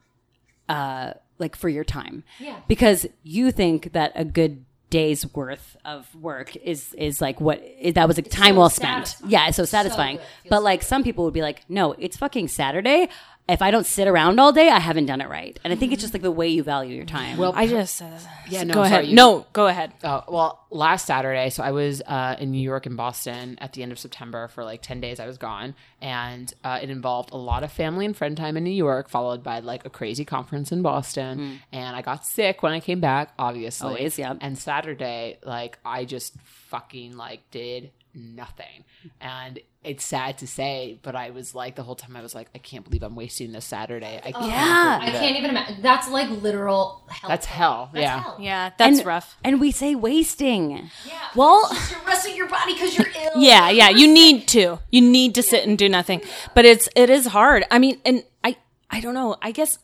[0.72, 2.24] uh, like for your time?
[2.38, 2.58] Yeah.
[2.68, 7.62] Because you think that a good day's worth of work is is like what
[7.94, 9.06] that was a time so well spent.
[9.08, 9.30] satisfying.
[9.32, 10.18] Yeah, it's so So satisfying.
[10.18, 13.08] Feels but like some people would be like, no, it's fucking Saturday.
[13.52, 15.58] If I don't sit around all day, I haven't done it right.
[15.62, 17.36] And I think it's just like the way you value your time.
[17.36, 18.06] Well, I just uh,
[18.48, 19.06] Yeah, no, go sorry, ahead.
[19.08, 19.92] you- no, go ahead.
[20.02, 23.82] Oh, well, last Saturday, so I was uh, in New York and Boston at the
[23.82, 25.20] end of September for like 10 days.
[25.20, 25.74] I was gone.
[26.00, 29.42] And uh, it involved a lot of family and friend time in New York, followed
[29.42, 31.60] by like a crazy conference in Boston.
[31.72, 33.86] And I got sick when I came back, obviously.
[33.88, 34.34] Always, yeah.
[34.40, 38.84] And Saturday, like, I just fucking like did nothing.
[39.20, 42.48] And it's sad to say, but I was like, the whole time I was like,
[42.54, 44.20] I can't believe I'm wasting this Saturday.
[44.24, 44.98] I can't Yeah.
[45.02, 45.82] I can't even imagine.
[45.82, 47.28] That's like literal hell.
[47.28, 48.22] That's hell, That's yeah.
[48.22, 48.36] hell.
[48.40, 49.36] Yeah, that's and, rough.
[49.42, 50.90] And we say wasting.
[51.06, 51.18] Yeah.
[51.34, 53.32] Well- you're resting your body because you're ill.
[53.42, 54.78] Yeah, yeah, you need to.
[54.90, 56.20] You need to sit and do nothing.
[56.54, 57.64] But it's it is hard.
[57.70, 58.56] I mean, and I
[58.90, 59.36] I don't know.
[59.42, 59.78] I guess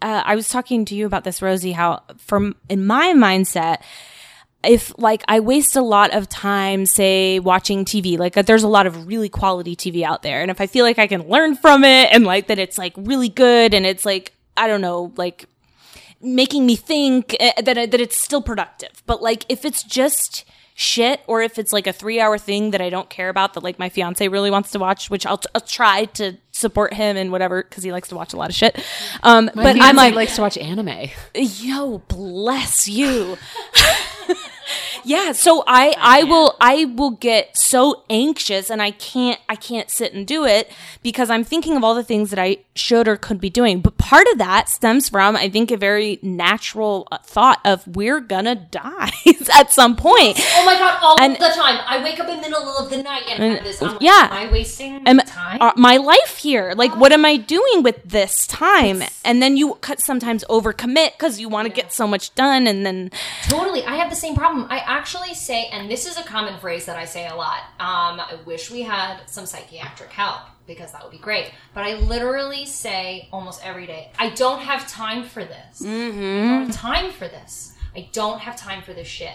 [0.00, 1.72] uh, I was talking to you about this, Rosie.
[1.72, 3.78] How from in my mindset,
[4.66, 8.86] if like I waste a lot of time, say watching TV, like there's a lot
[8.86, 11.84] of really quality TV out there, and if I feel like I can learn from
[11.84, 15.46] it and like that it's like really good and it's like I don't know, like
[16.20, 19.02] making me think uh, that that it's still productive.
[19.06, 20.44] But like if it's just
[20.76, 23.78] shit or if it's like a 3-hour thing that I don't care about that like
[23.78, 27.62] my fiance really wants to watch, which I'll, I'll try to support him and whatever
[27.62, 28.82] cuz he likes to watch a lot of shit.
[29.22, 31.10] Um but I'm like likes to watch anime.
[31.34, 33.38] yo bless you
[35.04, 39.90] Yeah, so I I will I will get so anxious and I can't I can't
[39.90, 40.70] sit and do it
[41.02, 43.80] because I'm thinking of all the things that I should or could be doing.
[43.80, 48.20] But part of that stems from I think a very natural uh, thought of we're
[48.20, 49.10] gonna die
[49.54, 50.40] at some point.
[50.56, 51.80] Oh my god, all And- the time.
[51.86, 53.82] I wake up in the middle of the night and have this.
[53.82, 54.28] I'm like, yeah.
[54.30, 55.58] Am I wasting Am- time?
[55.60, 59.74] uh, my life here like what am i doing with this time and then you
[59.80, 63.10] cut sometimes overcommit because you want to get so much done and then
[63.48, 63.84] Totally.
[63.84, 64.63] I have the same problem.
[64.70, 68.20] I actually say, and this is a common phrase that I say a lot um,
[68.20, 71.50] I wish we had some psychiatric help because that would be great.
[71.74, 75.82] But I literally say almost every day, I don't have time for this.
[75.82, 76.20] Mm-hmm.
[76.20, 77.74] I don't have time for this.
[77.94, 79.34] I don't have time for this shit.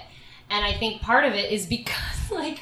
[0.50, 1.96] And I think part of it is because,
[2.32, 2.60] like,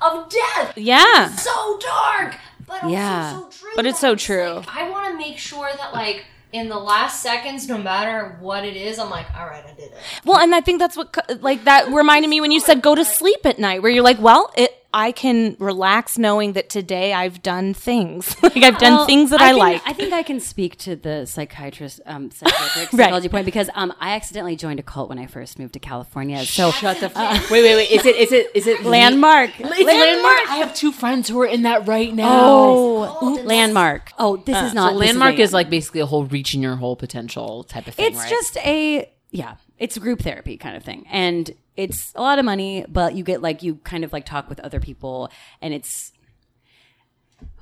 [0.00, 0.78] of death.
[0.78, 3.32] yeah So dark, but also Yeah.
[3.32, 3.70] so true.
[3.74, 4.54] But it's so true.
[4.54, 6.24] like, I want to make sure that, like,
[6.54, 9.90] in the last seconds, no matter what it is, I'm like, all right, I did
[9.90, 9.98] it.
[10.24, 11.08] well and i think that's what
[11.42, 14.20] like that reminded me when you said go to sleep at night where you're like
[14.20, 19.06] well it i can relax knowing that today i've done things like i've done Well,
[19.06, 22.92] things that i, can- like I think I can speak to the psychiatrist, um, psychiatric
[22.92, 23.04] Right.
[23.06, 26.44] psychology point because um, I accidentally joined a cult when I first moved to California.
[26.46, 27.90] So Shut the f- wait, wait, wait.
[27.90, 30.50] Is it is it is it landmark, It's landmark.
[30.50, 32.28] I have two friends who are in that right now.
[32.46, 34.12] Oh, landmark.
[34.18, 36.96] Oh, this is not so landmark a- is like basically a whole reaching your whole
[36.96, 38.06] potential type of thing.
[38.06, 38.30] It's right?
[38.30, 42.84] just a yeah, it's group therapy kind of thing, and it's a lot of money,
[42.88, 46.12] but you get like you kind of like talk with other people, and it's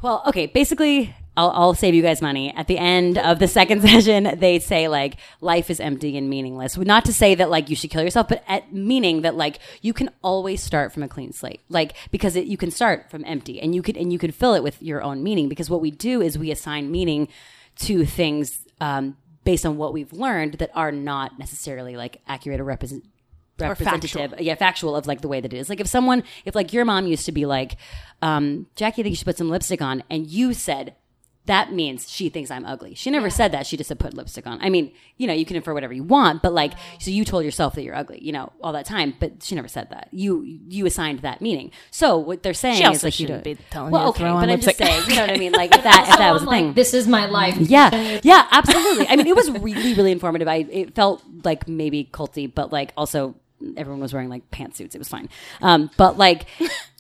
[0.03, 0.47] well, okay.
[0.47, 2.53] Basically, I'll, I'll save you guys money.
[2.55, 6.77] At the end of the second session, they say like life is empty and meaningless.
[6.77, 9.93] Not to say that like you should kill yourself, but at meaning that like you
[9.93, 13.61] can always start from a clean slate, like because it, you can start from empty,
[13.61, 15.49] and you could and you can fill it with your own meaning.
[15.49, 17.29] Because what we do is we assign meaning
[17.77, 22.65] to things um, based on what we've learned that are not necessarily like accurate or
[22.65, 23.05] represent
[23.69, 24.35] representative.
[24.41, 25.69] yeah factual of like the way that it is.
[25.69, 27.77] Like if someone if like your mom used to be like
[28.23, 30.95] um jackie i think you should put some lipstick on and you said
[31.47, 32.95] that means she thinks i'm ugly.
[32.95, 33.67] She never said that.
[33.67, 34.61] She just said put lipstick on.
[34.63, 37.45] I mean you know you can infer whatever you want but like so you told
[37.45, 40.07] yourself that you're ugly you know all that time but she never said that.
[40.13, 41.73] You you assigned that meaning.
[41.91, 44.35] So what they're saying is like you don't be telling well you to okay throw
[44.35, 44.87] but on i'm just lipstick.
[44.87, 45.51] saying you know what i mean?
[45.53, 46.75] Like if that if that was like, thing.
[46.75, 47.57] this is my life.
[47.59, 49.09] yeah, yeah, absolutely.
[49.09, 50.47] I mean, it was really, really informative.
[50.47, 53.35] I it felt like maybe culty, but like also
[53.77, 54.95] everyone was wearing like pantsuits.
[54.95, 55.29] It was fine.
[55.61, 56.47] Um, but like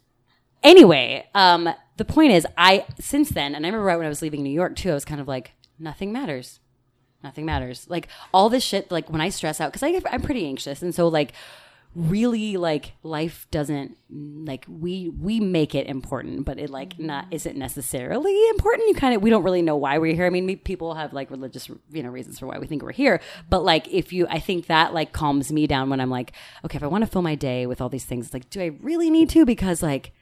[0.63, 4.23] anyway, um, the point is, I since then, and I remember right when I was
[4.23, 6.61] leaving New York too, I was kind of like, nothing matters.
[7.23, 7.87] Nothing matters.
[7.89, 8.91] Like all this shit.
[8.91, 11.33] Like when I stress out, because i i'm pretty anxious, and so like
[11.95, 17.07] really like life doesn't like we we make it important but it like mm-hmm.
[17.07, 20.31] not isn't necessarily important you kind of we don't really know why we're here i
[20.31, 23.21] mean we, people have like religious you know reasons for why we think we're here
[23.51, 26.33] but like if you i think that like calms me down when i'm like
[26.65, 28.73] okay if i want to fill my day with all these things like do i
[28.81, 30.13] really need to because like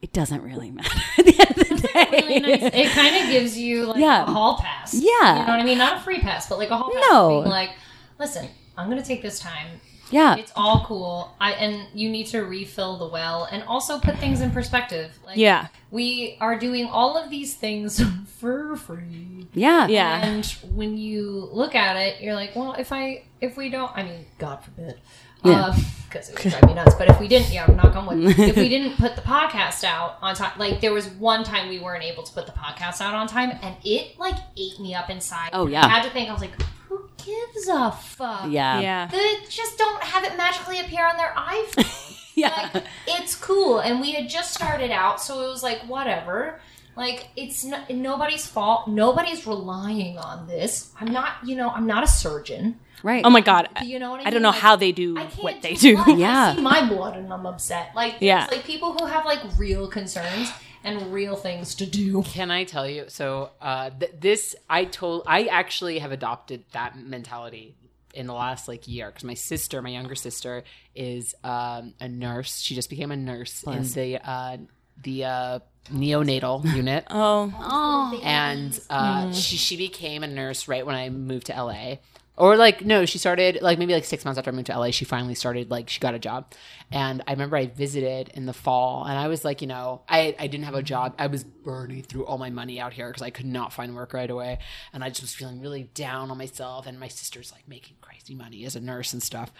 [0.00, 2.62] it doesn't really matter at the end of the day really nice.
[2.74, 4.24] It kind of gives you like Yeah.
[4.24, 4.94] a hall pass.
[4.94, 5.00] Yeah.
[5.00, 5.78] You know what I mean?
[5.78, 7.04] Not a free pass, but like a hall pass.
[7.10, 7.40] No.
[7.40, 7.70] Being like,
[8.18, 9.80] listen, I'm going to take this time.
[10.18, 11.14] Yeah It's all cool.
[11.40, 15.08] I and you need to refill the well and also put things in perspective.
[15.26, 15.66] Like Yeah.
[15.90, 17.90] we are doing all of these things
[18.38, 19.46] for free.
[19.54, 20.24] yeah Yeah.
[20.28, 20.44] And
[20.78, 21.20] when you
[21.60, 23.02] look at it, you're like, well, if I
[23.40, 24.96] if we don't, I mean, God forbid.
[25.42, 26.94] Because um, it would drive me nuts.
[26.94, 28.38] But if we didn't, yeah, knock on wood.
[28.52, 31.78] if we didn't put the podcast out on time, like there was one time we
[31.78, 35.10] weren't able to put the podcast out on time, and it like ate me up
[35.10, 35.50] inside.
[35.52, 35.84] Oh, yeah.
[35.84, 36.30] I had to think.
[36.30, 36.52] I was like,
[36.96, 38.50] who gives a fuck?
[38.50, 39.06] yeah Yeah.
[39.10, 42.20] They just don't have it magically appear on their iPhone.
[42.34, 43.78] yeah like, it's cool.
[43.80, 46.60] And we had just started out, so it was like, whatever.
[46.96, 48.86] Like, it's no, nobody's fault.
[48.88, 50.92] Nobody's relying on this.
[51.00, 52.78] I'm not, you know, I'm not a surgeon.
[53.02, 53.68] right Oh my god.
[53.82, 54.26] You know what I mean?
[54.28, 55.96] I don't know Like, how they do I can't what they do.
[55.96, 56.04] do.
[56.04, 56.18] blood.
[56.18, 56.52] Yeah.
[56.52, 57.90] I see my blood and I'm upset.
[57.96, 58.46] Like, Yeah.
[58.50, 60.50] like people who have like real concerns
[60.84, 62.22] and real things to do.
[62.22, 63.06] Can I tell you?
[63.08, 67.74] So uh, th- this, I told, I actually have adopted that mentality
[68.12, 70.62] in the last like year because my sister, my younger sister,
[70.94, 72.60] is um, a nurse.
[72.60, 74.56] She just became a nurse in the uh,
[75.02, 75.58] the uh,
[75.92, 77.06] neonatal unit.
[77.10, 77.52] Oh.
[77.58, 81.96] oh, and uh, she she became a nurse right when I moved to LA.
[82.36, 84.90] Or like no, she started like maybe like six months after I moved to LA.
[84.90, 86.52] She finally started like she got a job,
[86.90, 90.34] and I remember I visited in the fall, and I was like, you know, I
[90.36, 91.14] I didn't have a job.
[91.16, 94.12] I was burning through all my money out here because I could not find work
[94.12, 94.58] right away,
[94.92, 96.88] and I just was feeling really down on myself.
[96.88, 99.52] And my sister's like making crazy money as a nurse and stuff.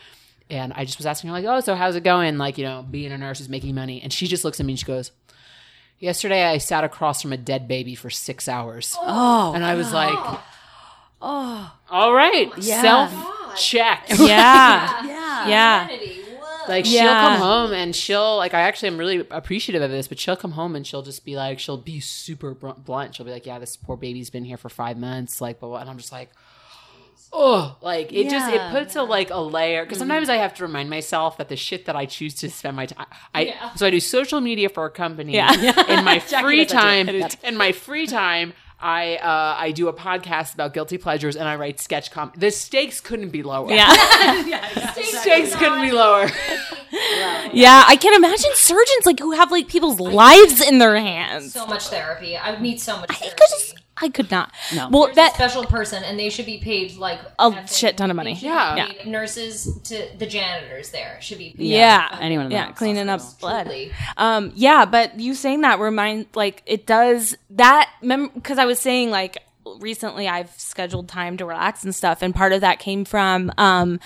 [0.50, 2.36] And I just was asking her like, oh, so how's it going?
[2.36, 4.02] Like, you know, being a nurse is making money.
[4.02, 5.10] And she just looks at me and she goes,
[5.98, 8.96] Yesterday, I sat across from a dead baby for six hours.
[9.00, 10.40] Oh, and I was like,
[11.26, 13.12] "Oh, all right, self
[13.56, 15.06] check." Yeah.
[15.06, 15.86] yeah Yeah.
[15.88, 16.68] Humanity, what?
[16.68, 17.00] Like Yeah.
[17.02, 20.36] she'll come home and she'll like I actually am really appreciative of this, but she'll
[20.36, 23.14] come home and she'll just be like she'll be super blunt.
[23.14, 25.88] She'll be like, "Yeah, this poor baby's been here for five months," like, but and
[25.90, 26.30] I'm just like.
[27.36, 28.70] Oh, like it just it Yeah.
[28.70, 31.86] puts a like a layer because sometimes I have to remind myself that the shit
[31.86, 33.74] that I choose to spend my time I Yeah.
[33.74, 35.52] so I do social media for a company Yeah.
[35.88, 37.08] in my free does that too.
[37.08, 41.48] time in my free time I uh, I do a podcast about guilty pleasures and
[41.48, 42.32] I write sketch com.
[42.36, 43.70] The stakes couldn't be lower.
[43.72, 43.90] Yeah.
[44.92, 46.26] stakes couldn't be lower.
[47.52, 47.84] yeah.
[47.86, 51.52] I can imagine surgeons like who have like people's lives in their hands.
[51.52, 52.36] So much therapy.
[52.36, 53.36] I would need so much I therapy.
[53.36, 54.52] could just, I could not.
[54.74, 54.88] No.
[54.90, 57.66] Well, There's a that special person, and they should be paid like A nothing.
[57.68, 58.34] shit ton of money.
[58.34, 58.92] They should Yeah.
[59.06, 61.50] Nurses to the janitors there should be.
[61.50, 61.66] Paid.
[61.66, 62.76] yeah, anyone yeah, hospital.
[62.76, 63.66] cleaning up blood.
[63.66, 63.92] Truly.
[64.16, 69.10] Um, yeah, but you saying that remind like it does that because I was saying
[69.10, 69.38] like
[69.78, 74.00] recently I've scheduled time to relax and stuff, and part of that came from um,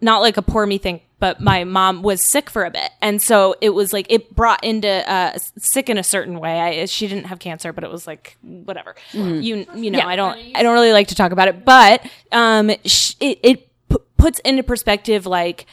[0.00, 3.22] not like a poor me thing, but my mom was sick for a bit, and
[3.22, 6.58] so it was like it brought into uh, sick in a certain way.
[6.60, 8.96] I she didn't have cancer, but it was like whatever.
[9.12, 12.70] You you know I don't I don't really like to talk about it, but um,
[12.84, 15.66] sh- it it p- puts into perspective like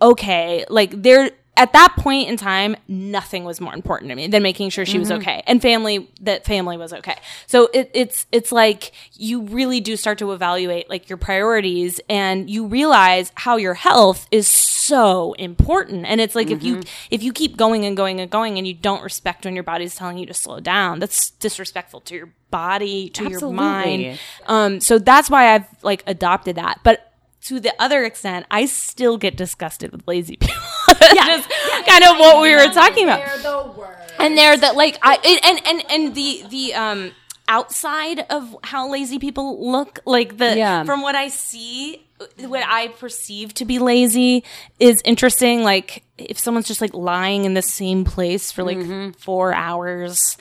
[0.00, 4.42] okay, like there at that point in time, nothing was more important to me than
[4.42, 7.16] making sure she was okay and family that family was okay.
[7.46, 12.48] So it, it's it's like you really do start to evaluate like your priorities and
[12.48, 16.06] you realize how your health is so important.
[16.06, 18.74] And it's like if you if you keep going and going and going and you
[18.74, 23.10] don't respect when your body's telling you to slow down, that's disrespectful to your body,
[23.10, 24.18] to your mind.
[24.46, 26.80] Um, so that's why I've like adopted that.
[26.82, 27.09] But
[27.46, 30.54] to the other extent, I still get disgusted with lazy people.
[31.14, 31.48] yeah, just
[31.86, 33.24] kind of what we were talking about.
[33.24, 34.12] They're the worst.
[34.18, 37.12] And they're that like I it, and and and the the um
[37.48, 40.84] outside of how lazy people look, like the Yeah.
[40.84, 44.44] from what I see, what I perceive to be lazy
[44.78, 45.62] is interesting.
[45.64, 50.36] Like if someone's just like lying in the same place for like four hours,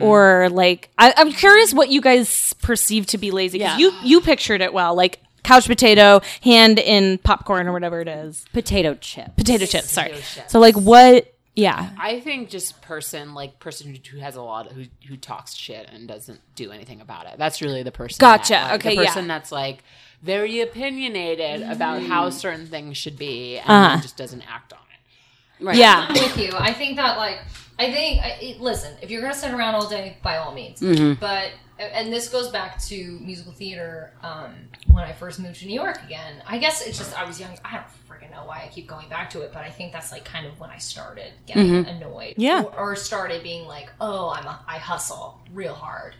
[0.00, 3.86] or like I, I'm curious what you guys perceive to be lazy because Yeah.
[3.88, 8.44] you you pictured it well, like couch potato, hand in popcorn or whatever it is,
[8.52, 9.36] Potato chip.
[9.36, 9.90] potato chips.
[9.90, 10.08] Sorry.
[10.08, 10.52] Potato chips.
[10.52, 11.30] So like what?
[11.56, 11.90] Yeah.
[11.96, 16.08] I think just person like person who has a lot who who talks shit and
[16.08, 17.34] doesn't do anything about it.
[17.38, 18.16] That's really the person.
[18.18, 18.54] Gotcha.
[18.54, 19.08] that, like, Okay, The yeah.
[19.08, 19.84] person that's like
[20.20, 24.00] very opinionated about how certain things should be and Uh-huh.
[24.02, 25.64] just doesn't act on it.
[25.64, 25.76] Right.
[25.76, 26.06] Yeah.
[26.08, 26.50] I'm with you.
[26.58, 27.38] I think that like
[27.78, 30.80] I think I, listen, if you're gonna sit around all day, by all means.
[30.80, 31.20] Mm-hmm.
[31.20, 34.12] But and this goes back to musical theater.
[34.22, 34.54] Um,
[34.90, 37.56] when I first moved to New York again, I guess it's just I was young.
[37.64, 40.12] I don't freaking know why I keep going back to it, but I think that's
[40.12, 42.32] like kind of when I started getting annoyed.
[42.32, 42.40] Mm-hmm.
[42.40, 42.62] Yeah.
[42.62, 46.14] Or, or started being like, oh, I'm a, I hustle real hard.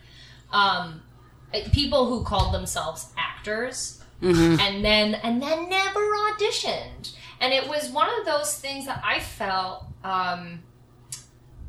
[0.51, 1.01] Um,
[1.71, 4.01] people who called themselves actors
[4.59, 9.19] and then and then never auditioned and it was one of those things that i
[9.19, 10.63] felt um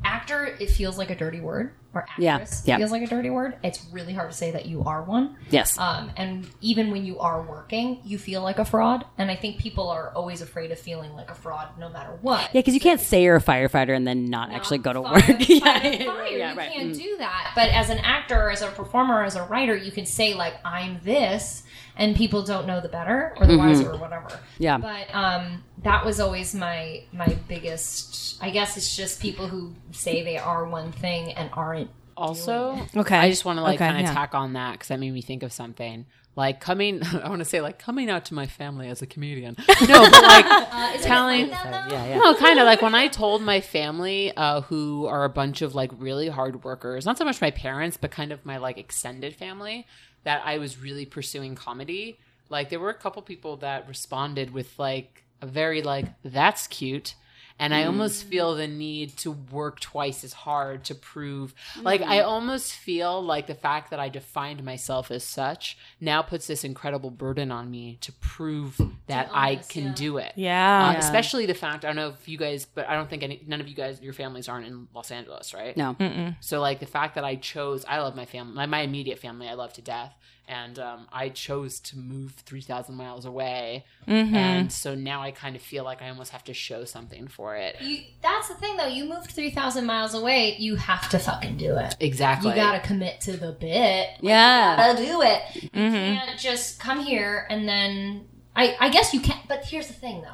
[0.03, 2.77] actor it feels like a dirty word or Yeah, actress yeah.
[2.77, 5.77] feels like a dirty word it's really hard to say that you are one Yes.
[5.77, 9.57] um, and even when you are working you feel like a fraud and i think
[9.59, 12.79] people are always afraid of feeling like a fraud no matter what yeah, because you
[12.79, 15.23] can't say you're a firefighter and then not actually go to Fire- work.
[15.25, 15.59] fire- yeah,
[16.05, 16.25] fire.
[16.27, 16.71] yeah, you right.
[16.71, 16.97] can't Mm.
[16.97, 17.51] do that.
[17.55, 20.99] But as an actor, as a performer, as a writer, you can say like, "I'm
[21.03, 21.63] this,"
[21.97, 24.27] and people don't know the better or the wiser or whatever.
[24.29, 24.63] Mm-hmm.
[24.63, 24.77] Yeah.
[24.77, 28.37] But um, that was always my my biggest.
[28.41, 31.89] I guess it's just people who say they are one thing and aren't.
[32.15, 33.15] Also, Okay.
[33.15, 34.13] I just want to like Okay, kind of yeah.
[34.13, 36.05] tack on that because that made me think of something.
[36.35, 39.55] Like coming, I want to say like coming out to my family as a comedian.
[39.87, 41.49] No, but like Uh, telling.
[41.49, 41.91] like that.
[41.91, 42.17] Yeah, yeah.
[42.17, 45.75] No, kind of like when I told my family, uh, who are a bunch of
[45.75, 49.35] like really hard workers, not so much my parents, but kind of my like extended
[49.35, 49.85] family,
[50.27, 52.19] that I was really pursuing comedy.
[52.49, 57.15] Like there were a couple people that responded with like a very like that's cute.
[57.59, 61.55] And I almost feel the need to work twice as hard to prove.
[61.81, 66.45] Like, I almost feel like the fact that I defined myself as such now puts
[66.45, 69.93] this incredible burden on me to prove that I honest, can yeah.
[69.93, 70.33] do it.
[70.35, 70.89] Yeah.
[70.89, 73.41] Um, especially the fact I don't know if you guys, but I don't think any
[73.47, 75.75] none of you guys, your families aren't in Los Angeles, right?
[75.75, 75.95] No.
[76.41, 79.47] So like the fact that I chose, I love my family, my, my immediate family,
[79.47, 80.13] I love to death,
[80.47, 85.55] and um, I chose to move three thousand miles away, and so now I kind
[85.55, 87.75] of feel like I almost have to show something for it.
[87.81, 88.87] You, that's the thing, though.
[88.87, 90.55] You moved three thousand miles away.
[90.57, 91.95] You have to fucking do it.
[91.99, 92.49] Exactly.
[92.51, 94.09] You gotta commit to the bit.
[94.09, 94.71] Like, Yeah.
[94.71, 95.63] You gotta do it.
[95.63, 98.25] You can't just come here and then.
[98.55, 100.33] I, I guess you can't, but here's the thing, though.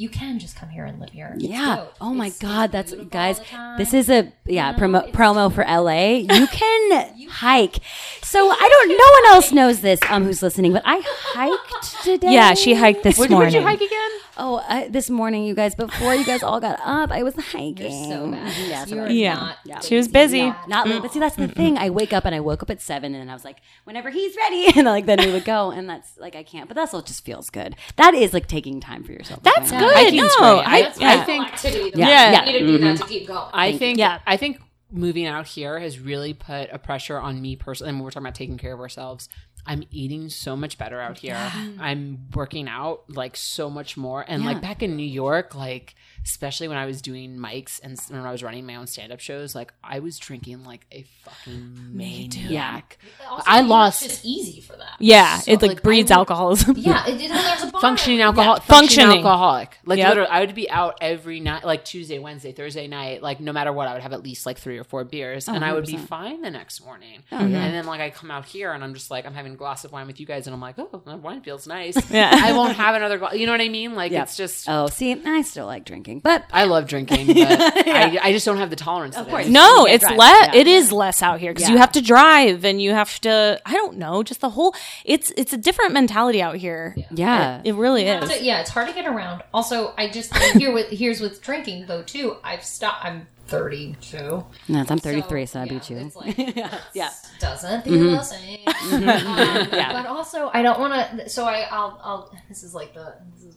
[0.00, 1.34] You can just come here and live here.
[1.38, 1.86] Yeah.
[2.00, 2.72] Oh my It's- God.
[2.72, 3.38] it's That's guys.
[3.40, 3.78] all the time.
[3.78, 6.18] This is a yeah know, promo promo for LA.
[6.18, 7.78] You can hike.
[8.22, 8.88] So I don't.
[8.98, 9.98] No one else knows this.
[10.08, 10.72] Um, who's listening?
[10.72, 12.32] But I hiked today.
[12.32, 13.52] Yeah, she hiked this Where'd, morning.
[13.52, 14.10] where'd you hike again?
[14.38, 18.04] Oh, I, this morning, you guys, before you guys all got up, I was hiking.
[18.10, 18.56] so bad.
[18.56, 19.14] Yeah, so You're bad.
[19.14, 19.34] Yeah.
[19.34, 19.80] not Yeah.
[19.80, 20.46] She was busy.
[20.46, 21.76] not- Not late, but see, that's the thing.
[21.76, 24.36] I wake up and I woke up at seven, and I was like, whenever he's
[24.36, 26.68] ready, and like then we would go, and that's like I can't.
[26.68, 27.76] But that's all just feels good.
[27.96, 29.42] That is like taking time for yourself.
[29.42, 29.96] That's I good.
[29.96, 30.58] I think no.
[30.58, 31.12] I, That's yeah.
[31.12, 31.92] I think activity.
[31.94, 32.08] Yeah.
[32.08, 32.32] Yeah.
[32.32, 32.46] Yeah.
[32.46, 33.08] You need to do that to mm-hmm.
[33.08, 33.50] keep going.
[33.52, 34.20] I think Yeah.
[34.26, 37.90] I think moving out here has really put a pressure on me personally.
[37.90, 39.28] And when we're talking about taking care of ourselves,
[39.68, 41.36] I'm eating so much better out here.
[41.78, 44.24] I'm working out like so much more.
[44.26, 44.48] And Yeah.
[44.48, 45.94] like back in New York, like
[46.28, 49.18] especially when I was doing mics and when I was running my own stand up
[49.20, 52.98] shows, like I was drinking like a fucking maniac.
[53.46, 54.96] I lost- just easy for that.
[55.00, 56.76] yeah, So, it like, like, breeds would- alcoholism.
[56.76, 57.80] Yeah, it, there's a bar.
[57.80, 58.64] functioning alcohol, Yeah.
[58.64, 59.78] functioning alcoholic.
[59.84, 60.08] Like Yep.
[60.08, 63.22] literally, I would be out every night, like Tuesday, Wednesday, Thursday night.
[63.22, 65.64] Like no matter what, I would have at least like three or four beers, and
[65.64, 67.22] I would be oh, fine the next morning.
[67.32, 67.64] Oh, yeah.
[67.64, 69.84] And then like I come out here, and I'm just like I'm having a glass
[69.84, 71.96] of wine with you guys, and I'm like, oh, that wine feels nice.
[72.18, 72.30] Yeah.
[72.32, 73.34] I won't have another glass.
[73.34, 73.94] You know what I mean?
[73.94, 74.22] Like Yeah.
[74.22, 74.68] it's just.
[74.68, 78.56] Oh, see, I still like drinking, but I love drinking, but I, I just don't
[78.58, 79.16] have the tolerance.
[79.16, 79.46] Of course.
[79.48, 80.54] No, it's less.
[80.54, 80.60] Yeah.
[80.60, 83.60] It is less out here because you have to drive and you have to.
[83.64, 84.74] I don't know, just the whole.
[85.04, 86.96] It's it's a different mentality out here.
[87.10, 88.30] yeah, It really is.
[88.30, 89.42] So, yeah, it's hard to get around.
[89.52, 92.36] Also, I just here with here's with drinking though too.
[92.44, 93.04] I've stopped.
[93.04, 94.18] I'm 32.
[94.18, 95.96] no, I'm 33, so, I yeah, beat you.
[95.96, 96.36] It's like
[96.94, 97.10] yeah.
[97.40, 98.60] doesn't feel the same.
[98.66, 99.04] Um,
[99.70, 101.28] But also, I don't want to.
[101.28, 102.36] So I, I'll, I'll.
[102.48, 103.14] This is like the.
[103.34, 103.56] This is,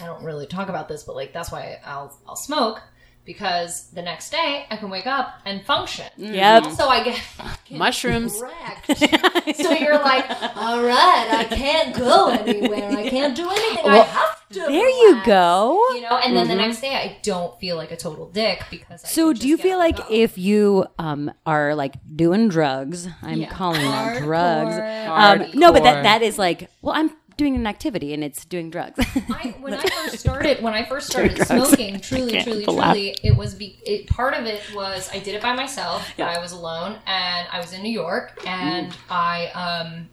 [0.00, 2.80] I don't really talk about this, but like that's why I'll, I'll smoke
[3.24, 6.06] because the next day I can wake up and function.
[6.16, 6.64] Yep.
[6.64, 8.36] Also, I get fucking Mushrooms.
[8.36, 12.90] so you're like, all right, I can't go anywhere.
[12.90, 13.86] I can't do anything.
[13.86, 14.58] I have to.
[14.60, 15.78] There you go.
[15.94, 19.04] You know, and then the next day I don't feel like a total dick because.
[19.04, 20.06] I So, can do just you get feel like go.
[20.10, 23.50] if you um are like doing drugs, I'm Yeah.
[23.50, 24.74] calling them drugs.
[25.08, 27.10] Um, no, but that that is like, well, I'm
[27.42, 28.98] doing an activity and it's doing drugs.
[28.98, 32.94] I, when I first started, when I first started smoking, truly, can't truly, laugh.
[32.94, 36.08] truly, it was be, it, part of it was I did it by myself.
[36.18, 40.08] I was alone, and I was in New York, and I um,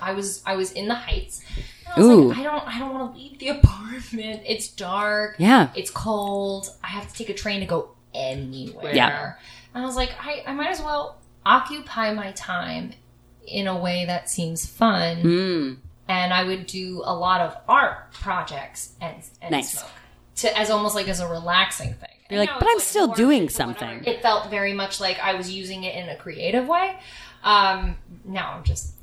[0.00, 1.40] I was I was in the Heights.
[1.86, 2.28] And I was Ooh.
[2.28, 4.42] like, I don't I don't want to leave the apartment.
[4.46, 5.36] It's dark.
[5.38, 5.70] yeah.
[5.74, 6.68] It's cold.
[6.84, 8.94] I have to take a train to go anywhere.
[8.94, 9.32] Yeah.
[9.74, 12.92] And I was like, I, I might as well occupy my time
[13.46, 15.76] in a way that seems fun Mm.
[16.08, 19.72] And I would do a lot of art projects and, and Nice.
[19.78, 19.90] smoke
[20.36, 22.08] to as almost like as a relaxing thing.
[22.30, 23.78] You're like, now but I'm still doing into whatever.
[23.78, 24.04] something.
[24.04, 26.96] It felt very much like I was using it in a creative way.
[27.42, 28.94] Um, now I'm just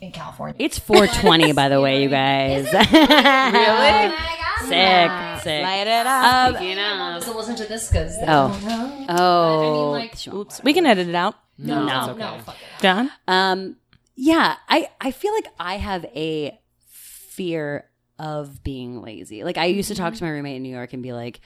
[0.00, 0.56] in California.
[0.58, 2.64] It's 420, by the way, you guys.
[2.72, 4.16] Really?
[4.60, 5.62] sick, sick.
[5.62, 6.56] Light it up.
[6.56, 7.16] Um, You know.
[7.20, 9.06] Doesn't listen to this because Oh.
[9.08, 10.60] oh, I mean, like- Oops.
[10.64, 11.34] We can edit it out.
[11.58, 11.98] No, No.
[12.00, 12.18] it's okay.
[12.20, 12.82] no, fuck it.
[12.82, 13.10] John.
[13.28, 13.76] Um,
[14.16, 19.44] yeah, I I feel like I have a fear of being lazy.
[19.44, 21.40] Like I used to talk to my roommate in New York and be like,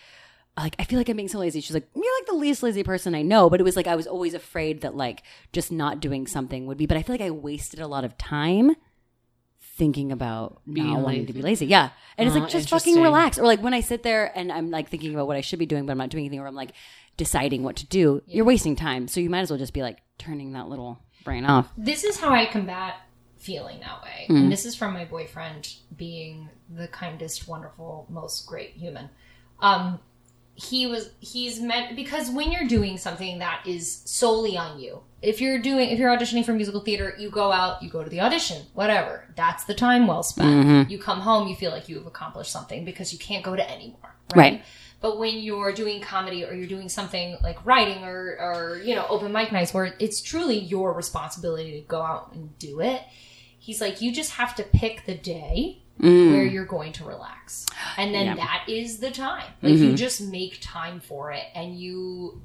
[0.57, 1.61] like I feel like I'm being so lazy.
[1.61, 3.51] She's like, you're like the least lazy person I know.
[3.51, 6.79] But it was like I was always afraid that like just not doing something would
[6.79, 6.87] be.
[6.87, 8.77] But I feel like I wasted a lot of time
[9.61, 11.67] thinking about Being not wanting to be lazy.
[11.67, 13.37] Yeah, and it's like just fucking relax.
[13.37, 15.67] Or like when I sit there and I'm like thinking about what I should be
[15.67, 16.73] doing, but I'm not doing anything, or I'm like
[17.17, 18.23] deciding what to do.
[18.27, 19.09] You're wasting time.
[19.09, 21.71] So you might as well just be like turning that little brain off.
[21.77, 22.95] this is how I combat
[23.39, 24.27] feeling that way.
[24.29, 24.37] Mm.
[24.37, 29.09] And this is from my boyfriend being the kindest, wonderful, most great human.
[29.61, 29.99] Um,
[30.55, 35.41] he was he's meant because when you're doing something that is solely on you if
[35.41, 38.21] you're doing if you're auditioning for musical theater you go out you go to the
[38.21, 40.91] audition whatever that's the time well spent Mm-hmm.
[40.91, 43.71] you come home you feel like you have accomplished something because you can't go to
[43.71, 44.63] any more Right.
[45.01, 49.07] But when you're doing comedy or you're doing something like writing or, or you know
[49.09, 53.03] open mic nights where it's truly your responsibility to go out and do it
[53.59, 56.33] he's like you just have to pick the day mm.
[56.33, 57.67] where you're going to relax.
[57.97, 58.35] And then Yeah.
[58.37, 59.45] that is the time.
[59.63, 59.95] Like you mm-hmm.
[59.97, 62.43] just make time for it and you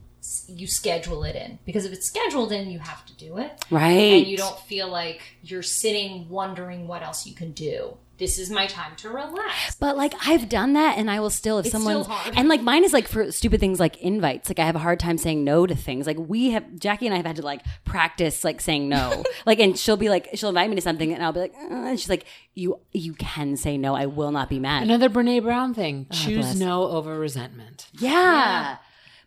[0.48, 1.60] you schedule it in.
[1.66, 3.64] Because if it's scheduled in you have to do it.
[3.70, 3.90] Right.
[3.90, 8.50] and you don't feel like you're sitting wondering what else you can do this is
[8.50, 11.72] my time to relax But like I've done that, and I will still if It's
[11.72, 14.50] someone still and like mine is like for stupid things like invites.
[14.50, 16.08] Like I have a hard time saying no to things.
[16.08, 19.24] Like we have Jackie and I have had to like practice like saying no.
[19.46, 21.74] like and she'll be like she'll invite me to something, and I'll be like, uh,
[21.74, 23.96] and she's like, you you can say no.
[23.96, 24.84] I will not be mad.
[24.84, 26.56] Another Brene Brown thing: choose bless.
[26.56, 27.88] no over resentment.
[27.94, 28.78] yeah.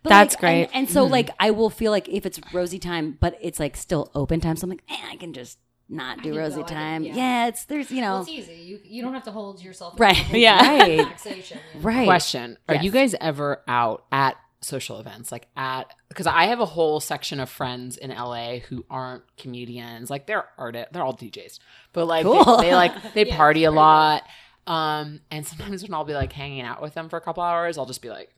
[0.04, 0.62] But That's like, great.
[0.66, 3.76] And, and so like I will feel like if it's rosy time, but it's like
[3.76, 6.62] still open time, so I'm like, eh, I can just not do can rosy go,
[6.64, 7.02] I time.
[7.04, 7.14] yeah.
[7.14, 7.46] yeah.
[7.48, 8.54] it's there's you know Well, it's easy.
[8.54, 10.28] You you don't have to hold yourself Right.
[10.32, 10.60] Yeah.
[10.60, 10.98] Right.
[10.98, 11.58] relaxation.
[11.74, 11.86] you know?
[11.86, 12.04] right.
[12.04, 12.84] Question: Are Yes.
[12.84, 15.92] you guys ever out at social events, like at?
[16.08, 20.10] Because I have a whole section of friends in LA who aren't comedians.
[20.10, 21.58] Like they're artists, they're all DJs,
[21.92, 22.58] but like Cool.
[22.58, 24.24] they, they like they party a lot.
[24.66, 27.78] Um, and sometimes when I'll be like hanging out with them for a couple hours,
[27.78, 28.30] I'll just be like,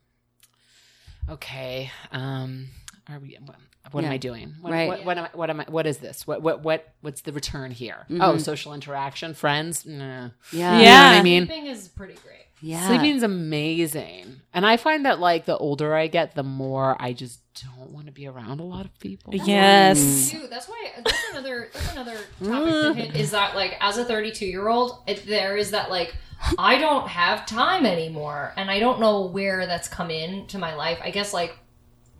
[1.29, 2.67] okay, um,
[3.11, 3.37] are we?
[3.43, 3.55] What,
[3.91, 4.55] what am I doing?
[4.61, 4.87] What, Right.
[4.87, 5.29] What, what am I?
[5.33, 5.65] What am I?
[5.67, 6.25] What is this?
[6.25, 6.41] What?
[6.41, 6.63] What?
[6.63, 6.93] What?
[7.01, 8.05] What's the return here?
[8.19, 9.85] Oh, social interaction, friends.
[9.85, 10.03] Nah.
[10.03, 10.57] Mm-hmm.
[10.57, 10.77] Yeah.
[10.77, 11.45] You know what I mean?
[11.47, 12.37] Sleeping is pretty great.
[12.63, 12.87] Yeah.
[12.87, 17.39] Sleeping's amazing, and I find that like the older I get, the more I just
[17.77, 19.33] don't want to be around a lot of people.
[19.35, 20.31] Yes.
[20.49, 24.45] That's why that's another that's another topic to hit is that like as a 32
[24.45, 26.15] year old, it, there is that like
[26.57, 30.75] I don't have time anymore, and I don't know where that's come in to my
[30.75, 30.99] life.
[31.03, 31.57] I guess like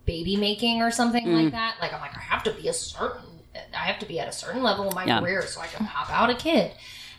[0.06, 1.44] baby making or something Mm.
[1.44, 1.76] like that.
[1.82, 3.22] Like I'm like I have to be a certain
[3.74, 5.20] I have to be at a certain level in my Yeah.
[5.20, 6.72] career so I can pop out a kid.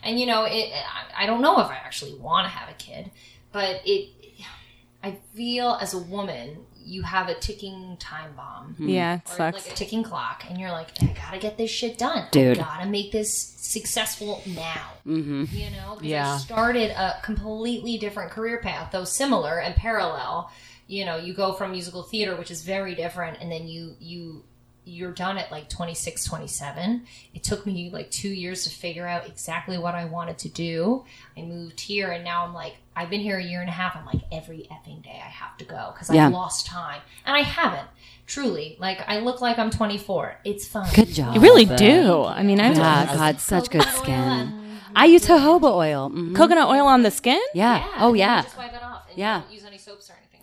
[0.03, 2.73] And you know, it I, I don't know if I actually want to have a
[2.73, 3.11] kid,
[3.51, 4.09] but it
[5.03, 9.65] I feel as a woman you have a ticking time bomb Yeah, it or sucks.
[9.65, 12.27] like a ticking clock, and you're like, I gotta get this shit done.
[12.31, 12.57] Dude.
[12.59, 14.91] I gotta make this successful now.
[15.07, 15.45] Mm-hmm.
[15.51, 16.33] You know, 'Cause Yeah.
[16.33, 20.51] I started a completely different career path, though similar and parallel.
[20.87, 24.43] You know, you go from musical theater, which is very different, and then you you
[24.85, 29.25] you're done at like 26 27 it took me like two years to figure out
[29.25, 31.05] exactly what i wanted to do
[31.37, 33.95] i moved here and now i'm like i've been here a year and a half
[33.95, 36.25] i'm like every effing day i have to go because Yeah.
[36.27, 37.87] i've lost time and i haven't
[38.27, 41.33] truly like i look like i'm 24 it's fine Good job.
[41.33, 42.25] You really do.
[42.25, 44.79] I mean, I Yeah, have God, such good skin.
[44.93, 46.09] I use jojoba oil.
[46.09, 46.35] Mhm.
[46.35, 47.39] coconut oil on the skin.
[47.53, 47.77] Yeah.
[47.77, 48.41] Yeah, Oh and yeah.
[48.41, 49.43] just wipe it off and Yeah.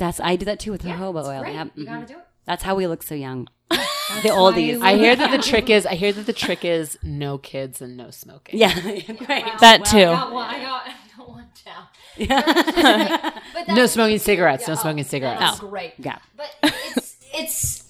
[0.01, 1.18] You don't use any soaps or anything That's I do that too with yeah, jojoba
[1.20, 1.42] it's oil.
[1.42, 1.55] great.
[1.55, 1.64] Yeah.
[1.74, 2.12] you gotta mm-hmm.
[2.12, 3.48] do it That's how we look so young.
[4.22, 4.82] The oldies.
[4.82, 7.96] I hear that the trick is I hear that the trick is no kids and
[7.96, 8.59] no smoking.
[8.59, 8.74] Yeah.
[8.80, 9.44] Great.
[9.61, 9.98] That too.
[9.98, 10.48] I got one.
[10.48, 13.32] I got, I got one down.
[13.55, 14.66] but No smoking cigarettes.
[14.66, 15.40] No Yeah, smoking oh, cigarettes.
[15.40, 15.94] That's great.
[15.98, 16.18] Yeah.
[16.36, 17.88] But it's it's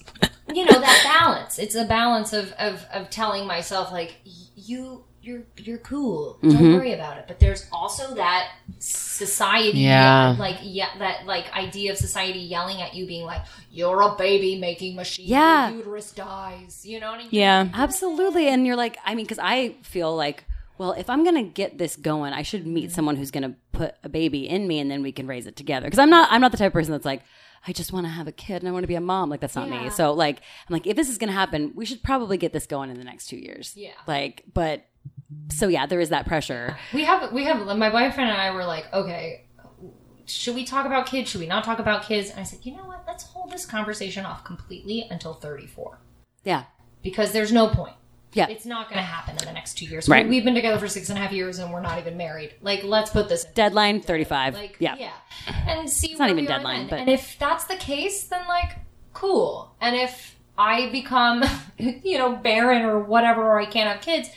[0.53, 1.57] you know that balance.
[1.57, 6.39] It's a balance of of, of telling myself like you you're you're cool.
[6.41, 6.57] Mm-hmm.
[6.57, 7.25] Don't worry about it.
[7.27, 8.49] But there's also that
[8.79, 10.35] society Yeah.
[10.39, 13.41] like yeah that like idea of society yelling at you being like
[13.71, 15.27] you're a baby making machine.
[15.27, 15.69] Yeah.
[15.69, 16.85] Your uterus dies.
[16.85, 17.29] You know what I mean?
[17.31, 17.69] Yeah.
[17.73, 18.47] Absolutely.
[18.47, 20.43] And you're like, I mean, because I feel like,
[20.77, 24.09] well, if I'm gonna get this going, I should meet someone who's gonna put a
[24.09, 25.85] baby in me, and then we can raise it together.
[25.85, 27.21] Because I'm not, I'm not the type of person that's like,
[27.67, 29.29] I just want to have a kid and I want to be a mom.
[29.29, 29.89] Like that's not me.
[29.91, 32.89] So like, I'm like, if this is gonna happen, we should probably get this going
[32.89, 33.73] in the next two years.
[33.77, 33.91] Yeah.
[34.07, 34.83] Like, but
[35.49, 36.77] so yeah, there is that pressure.
[36.93, 39.45] We have we have my boyfriend and I were like, okay,
[40.25, 41.29] should we talk about kids?
[41.29, 42.29] Should we not talk about kids?
[42.29, 43.03] And I said, you know what?
[43.07, 45.99] Let's hold this conversation off completely until 34
[46.43, 46.63] Yeah.
[47.03, 47.95] because there's no point.
[48.33, 48.47] Yeah.
[48.47, 50.07] It's not going to happen in the next two years.
[50.07, 50.25] Right.
[50.27, 52.53] We've been together for six and a half years and we're not even married.
[52.61, 53.51] Like, let's put this in.
[53.55, 54.53] Deadline 35.
[54.53, 54.95] Like, yeah.
[54.97, 55.11] yeah.
[55.67, 58.77] And see it's not even deadline, but- And if that's the case, then like,
[59.11, 59.75] cool.
[59.81, 61.43] And if I become,
[61.77, 64.29] you know, barren or whatever, or I can't have kids,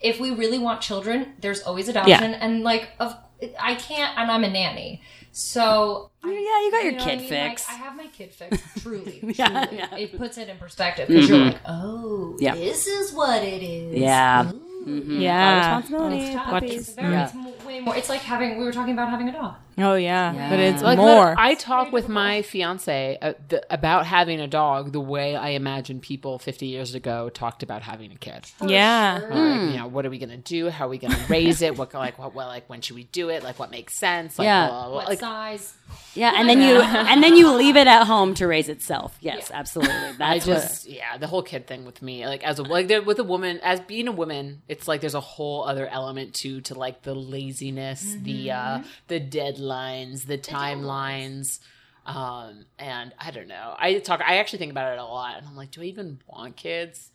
[0.00, 2.34] if we really want children, there's always adoption.
[2.34, 3.16] And like, of
[3.60, 5.02] I can't, and I'm a nanny.
[5.32, 7.28] So Yeah, you got your know kid I mean?
[7.28, 7.68] fix.
[7.68, 8.58] Like, I have my kid fix.
[8.82, 9.78] Truly, Yeah, truly.
[9.78, 9.96] yeah.
[9.96, 11.50] it puts it in perspective because you're mm-hmm.
[11.50, 12.54] like, oh, Yeah.
[12.54, 13.98] this is what it is.
[13.98, 14.50] Yeah.
[14.50, 15.04] Ooh.
[15.06, 15.78] Yeah.
[15.78, 16.66] responsibility.
[16.66, 17.30] It's It's, very, Yeah.
[17.34, 17.96] it's way more.
[17.96, 18.58] It's like having.
[18.58, 19.54] We were talking about having a dog.
[19.78, 21.34] Oh yeah, but it's Like, more.
[21.38, 26.00] I talk with my fiance uh, th- about having a dog the way I imagine
[26.00, 28.44] people 50 years ago talked about having a kid.
[28.66, 29.20] yeah.
[29.22, 30.68] Or, like, you know, what are we gonna do?
[30.68, 31.76] How are we gonna raise it?
[31.78, 33.42] What like what, what like when should we do it?
[33.42, 34.38] Like what makes sense?
[34.38, 34.68] Like, Yeah.
[34.68, 34.96] blah, blah, blah.
[34.96, 35.74] What like size?
[36.14, 39.16] Yeah, and then you and then you leave it at home to raise itself.
[39.20, 39.94] Yes, absolutely.
[39.94, 43.00] I That's just yeah, the whole kid thing with me, like as a like there,
[43.00, 46.60] with a woman, as being a woman, it's like there's a whole other element to
[46.62, 49.20] to like the laziness, the uh the
[49.68, 51.60] deadlines, the timelines.
[52.06, 53.74] Um, and I don't know.
[53.78, 54.20] I talk.
[54.26, 57.10] I actually think about it a lot, and I'm like, do I even want kids?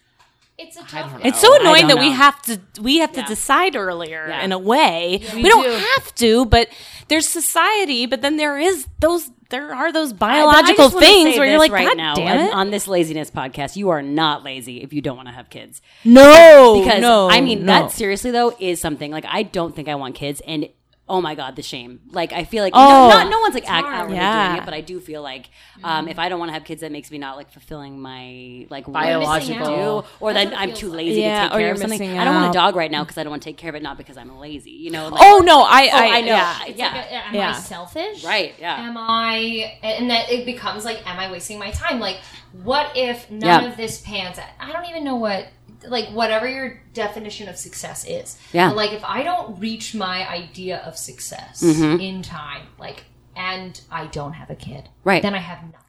[0.56, 1.12] It's a I tough.
[1.14, 1.28] don't know.
[1.30, 4.44] It's so I annoying don't that we have to we have to decide earlier Yeah.
[4.44, 5.24] in a way.
[5.34, 5.72] we, We don't do.
[5.72, 6.70] have to, but
[7.08, 11.48] there's society, but then there is those there are those But I biological things where
[11.48, 12.54] you're this like, God now damn on- it.
[12.54, 15.82] on this laziness podcast, you are not lazy if you don't want to have kids.
[16.06, 17.66] no, Because no, I mean, no.
[17.86, 20.70] that seriously though is something like I don't think I want kids, and
[21.10, 22.00] oh my god, the shame.
[22.12, 22.88] Like I feel like Oh.
[22.88, 24.48] no, not, no one's like act, outwardly Yeah.
[24.50, 25.50] doing it, but I do feel like
[25.84, 28.66] um, if I don't want to have kids, that makes me not like fulfilling my
[28.70, 29.66] like Biological.
[29.68, 30.98] I do, or That's that I'm too like.
[30.98, 32.00] lazy Yeah, to take care of something.
[32.00, 33.70] missing I don't want a dog right now because I don't want to take care
[33.70, 34.72] of it, not because I'm lazy.
[34.72, 35.10] You know?
[35.10, 36.28] Like, Oh no, I oh, I, I know.
[36.28, 36.60] yeah.
[36.68, 36.94] It's Yeah.
[36.96, 37.50] like, am Yeah.
[37.50, 38.24] I selfish?
[38.24, 38.88] Right, yeah.
[38.88, 39.78] Am I?
[39.84, 42.00] And that it becomes like, am I wasting my time?
[42.00, 42.20] Like,
[42.64, 44.48] what if none of this pans out?
[44.60, 45.48] I don't even know what.
[45.88, 48.70] Like whatever your definition of success is, Yeah.
[48.70, 52.00] But, like if I don't reach my idea of success Mm-hmm.
[52.00, 53.06] in time, like,
[53.36, 55.22] and I don't have a kid, Right.
[55.22, 55.80] Then I have nothing.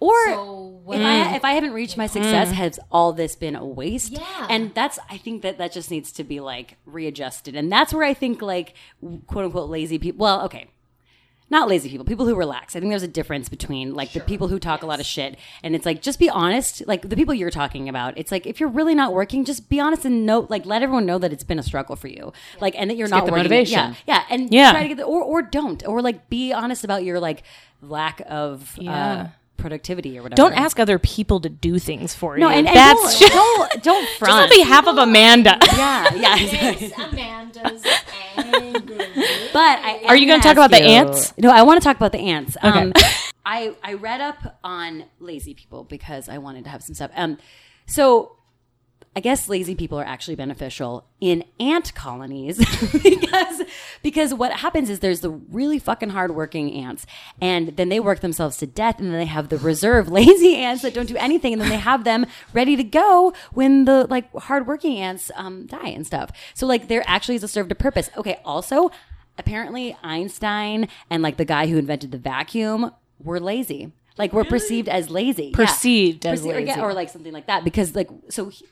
[0.00, 3.64] Or So if I if I haven't reached my success, has all this been a
[3.64, 4.10] waste?
[4.10, 4.46] Yeah.
[4.50, 8.02] And that's I think that that just needs to be like readjusted, and that's where
[8.02, 8.74] I think like
[9.28, 10.24] quote unquote lazy people.
[10.24, 10.66] Well, okay.
[11.52, 12.74] Not lazy people, people who relax.
[12.74, 15.36] I think there's a difference between like the people who talk a lot of shit
[15.62, 16.82] and it's like just be honest.
[16.88, 19.78] Like the people you're talking about, it's like if you're really not working, just be
[19.78, 22.32] honest and know like let everyone know that it's been a struggle for you.
[22.60, 23.44] Like and that you're not get the working.
[23.50, 23.74] motivation.
[23.78, 23.94] Yeah.
[24.06, 24.22] Yeah.
[24.30, 24.70] And Yeah.
[24.72, 25.86] try to get the, or or don't.
[25.86, 27.42] Or like be honest about your like
[27.82, 29.26] lack of uh,
[29.58, 30.36] productivity or whatever.
[30.36, 32.54] Don't ask other people to do things for No, you.
[32.56, 34.32] and, and that's don't, don't don't just front.
[34.44, 35.58] on behalf of Amanda.
[35.76, 36.36] yeah, yeah.
[36.38, 36.92] exactly.
[37.04, 37.84] Amanda's
[38.36, 38.91] angry.
[39.52, 41.32] But I Are you going gonna talk about the ants?
[41.38, 42.56] No, I want to talk about the ants.
[42.56, 42.68] Okay.
[42.68, 42.92] Um,
[43.44, 47.10] I I read up on lazy people because I wanted to have some stuff.
[47.14, 47.38] Um,
[47.86, 48.36] so
[49.14, 52.56] I guess lazy people are actually beneficial in ant colonies
[53.02, 53.62] because
[54.02, 57.04] because what happens is there's the really fucking hardworking ants,
[57.38, 60.80] and then they work themselves to death, and then they have the reserve lazy ants
[60.82, 62.24] that don't do anything, and then they have them
[62.54, 66.30] ready to go when the like hardworking ants um, die and stuff.
[66.54, 68.08] So like there actually is a served a purpose.
[68.16, 68.90] Okay, also
[69.38, 73.92] apparently Einstein and like the guy who invented the vacuum were lazy.
[74.18, 75.46] Like were perceived as lazy.
[75.56, 75.64] Yeah.
[75.66, 76.80] Perceived as Perce- or, yeah, lazy.
[76.80, 78.66] or like something like that because like so he-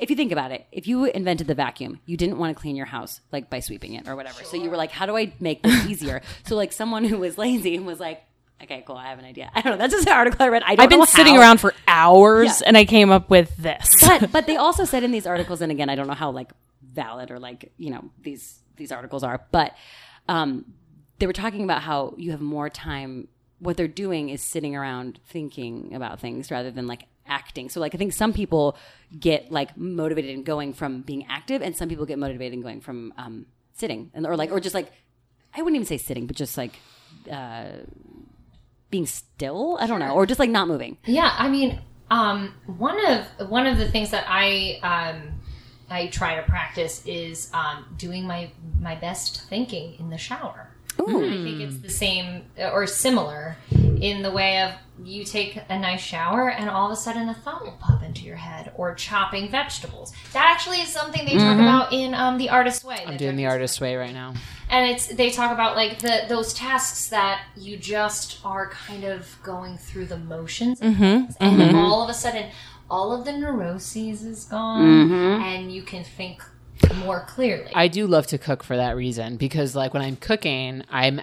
[0.00, 2.76] if you think about it, if you invented the vacuum, you didn't want to clean
[2.76, 4.42] your house like by sweeping it or whatever.
[4.44, 6.22] So you were like, how do I make this easier?
[6.46, 8.22] so like someone who was lazy was like,
[8.62, 9.50] okay, cool, I have an idea.
[9.54, 9.78] I don't know.
[9.78, 10.62] That's just an article I read.
[10.66, 12.68] I don't I've been sitting around for hours Yeah.
[12.68, 13.88] and I came up with this.
[14.02, 16.50] but but they also said in these articles, and again, I don't know how like
[16.96, 19.74] valid or like you know these these articles are, but
[20.28, 20.64] um,
[21.18, 23.28] they were talking about how you have more time.
[23.58, 27.68] What they're doing is sitting around thinking about things rather than like acting.
[27.68, 28.76] So like I think some people
[29.18, 32.80] get like motivated and going from being active, and some people get motivated and going
[32.80, 34.90] from um, sitting, and or like or just like
[35.54, 36.72] I wouldn't even say sitting, but just like.
[37.30, 37.78] Uh,
[38.88, 40.96] being still, I don't know, or just like not moving.
[41.06, 41.80] Yeah, I mean,
[42.10, 45.35] um, one of one of the things that I um,
[45.90, 50.70] I try to practice is um, doing my my best thinking in the shower.
[50.98, 53.56] I think it's the same or similar
[54.00, 54.72] in the way of
[55.04, 58.22] you take a nice shower and all of a sudden a thought will pop into
[58.24, 60.14] your head or chopping vegetables.
[60.32, 63.04] That actually is something they talk about in um, the Artist's Way.
[63.06, 64.34] I'm doing the artist way right now.
[64.70, 69.36] and it's they talk about like the those tasks that you just are kind of
[69.42, 72.50] going through the motions things, and then all of a sudden
[72.90, 75.42] all of the neuroses is gone mm-hmm.
[75.42, 76.42] and you can think
[76.96, 80.84] more clearly I do love to cook for that reason because, like, when I'm cooking,
[80.90, 81.22] I'm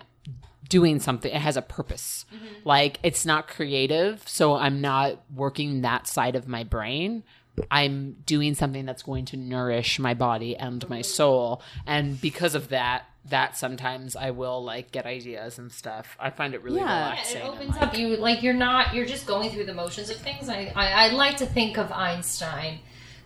[0.68, 1.32] doing something.
[1.32, 2.26] It has a purpose.
[2.34, 2.46] Mm-hmm.
[2.68, 7.24] Like, it's not creative, so I'm not working that side of my brain.
[7.70, 11.04] I'm doing something that's going to nourish my body and my mm-hmm.
[11.04, 16.18] soul, and because of that, that sometimes I will like get ideas and stuff.
[16.20, 16.98] I find it really Yeah.
[17.10, 17.38] relaxing.
[17.38, 20.10] it and, opens like- up you like you're not you're just going through the motions
[20.10, 22.80] of things I, I i like to think of einstein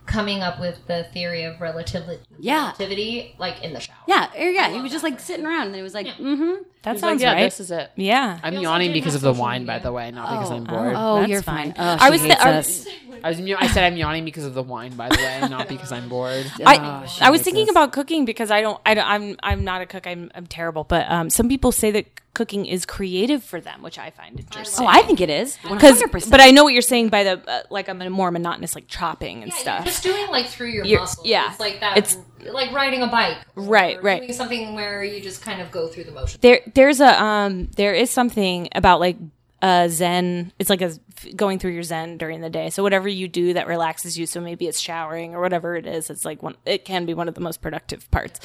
[0.08, 2.68] coming up with the theory of relativity Yeah.
[2.68, 5.76] relativity like in the shower Yeah, or yeah, he was just like sitting around, and
[5.76, 6.64] it was like, mm-hmm.
[6.84, 7.43] that He's like, sounds yeah, right.
[7.43, 7.91] this is it.
[7.95, 8.39] yeah.
[8.41, 10.93] I'm also yawning because of the social wine, by the way, not because I'm bored.
[10.95, 11.74] Oh, That's you're fine.
[11.74, 11.99] fine.
[11.99, 12.88] Oh, I was th- I- us.
[13.24, 13.39] I was.
[13.39, 16.45] I said I'm yawning because of the wine, by the way, not because I'm bored.
[16.66, 17.72] I, Oh, I was thinking us.
[17.72, 20.05] about cooking because I don't, I don't I'm I'm not a cook.
[20.05, 20.84] I'm I'm terrible.
[20.84, 22.05] But um, some people say that
[22.38, 24.86] cooking is creative for them, which I find interesting.
[24.86, 25.58] Oh, I think it is.
[25.64, 26.30] because 100%.
[26.32, 28.88] but I know what you're saying by the uh, like I'm a more monotonous like
[28.88, 29.80] chopping and Yeah, stuff.
[29.80, 31.26] You're just doing like through your You're- muscles.
[31.28, 31.50] yeah.
[31.52, 31.98] It's like that.
[31.98, 32.18] It's-
[32.52, 33.38] like riding a bike.
[33.56, 34.22] Right, right.
[34.22, 36.40] Doing something where you just kind of go through the motions.
[36.42, 39.18] there there's a um there is something about like
[39.64, 40.92] uh zen it's like a
[41.36, 44.40] going through your zen during the day so whatever you do that relaxes you so
[44.40, 47.34] maybe it's showering or whatever it is it's like one it can be one of
[47.34, 48.40] the most productive parts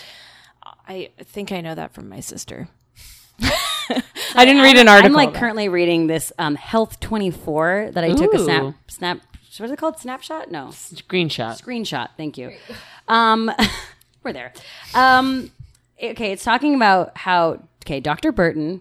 [0.88, 2.66] i think i know that from my sister
[4.34, 8.14] i didn't read an article I'm like currently reading this um, Health 24 that I
[8.14, 9.20] took a snap snap.
[9.58, 9.98] What is it called?
[9.98, 10.50] Snapshot?
[10.50, 11.60] No, Screenshot.
[11.62, 12.08] screenshot.
[12.16, 12.52] Thank you.
[13.06, 13.50] Um,
[14.22, 14.52] we're there.
[14.94, 15.50] Um,
[16.02, 18.32] okay, it's talking about how okay, Dr.
[18.32, 18.80] Burton,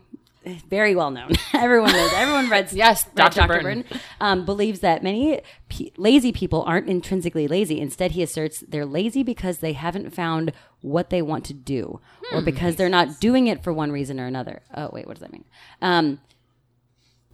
[0.69, 1.31] very well known.
[1.53, 2.11] everyone knows.
[2.13, 3.47] Everyone read Yes, read Dr.
[3.47, 3.83] Burton.
[4.21, 7.79] um, believes that many pe- lazy people aren't intrinsically lazy.
[7.81, 12.37] Instead, he asserts they're lazy because they haven't found what they want to do, Hmm.
[12.37, 14.61] or because they're not doing it for one reason or another.
[14.75, 15.45] Oh, wait, what does that mean?
[15.81, 16.19] Um,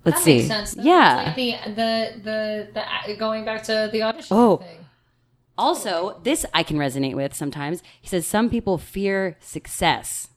[0.06, 0.42] let's That see.
[0.48, 0.76] sense.
[0.80, 1.24] Yeah.
[1.28, 2.68] Like the the the
[3.08, 4.58] the going back to the audition Oh.
[4.58, 4.86] thing.
[5.58, 7.82] Also, this I can resonate with sometimes.
[8.00, 10.28] He says some people fear success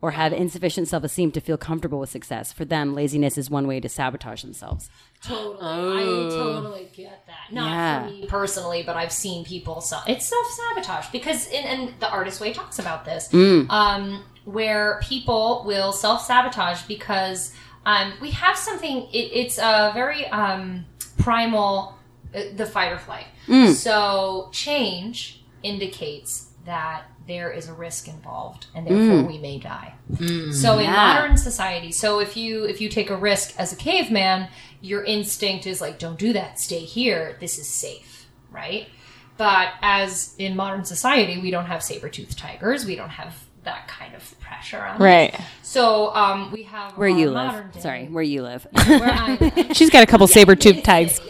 [0.00, 2.52] or have insufficient self esteem to feel comfortable with success.
[2.52, 4.88] For them, laziness is one way to sabotage themselves.
[5.22, 5.58] Totally.
[5.60, 7.52] I totally get that.
[7.52, 8.04] Not Yeah.
[8.06, 12.08] for me personally, but I've seen people self it's self sabotage because in, and the
[12.08, 13.32] artist way talks about this.
[13.34, 17.52] Um, where people will self sabotage because
[17.84, 19.08] um, we have something.
[19.12, 20.84] It, it's a very um,
[21.18, 21.98] primal,
[22.34, 23.26] uh, the fight or flight.
[23.74, 29.94] So change indicates that there is a risk involved, and therefore we may die.
[30.52, 30.92] So in Yeah.
[31.14, 34.48] modern society, so if you if you take a risk as a caveman,
[34.80, 37.36] your instinct is like, don't do that, stay here.
[37.38, 38.88] This is safe, right?
[39.36, 42.84] But as in modern society, we don't have saber-toothed tigers.
[42.84, 45.00] We don't have that kind of pressure on us.
[45.00, 45.40] Right.
[45.62, 47.72] So um, we have Where you live.
[47.72, 48.66] day- Sorry, where you live.
[48.72, 49.76] where live.
[49.76, 51.20] She's got a couple saber tooth tags.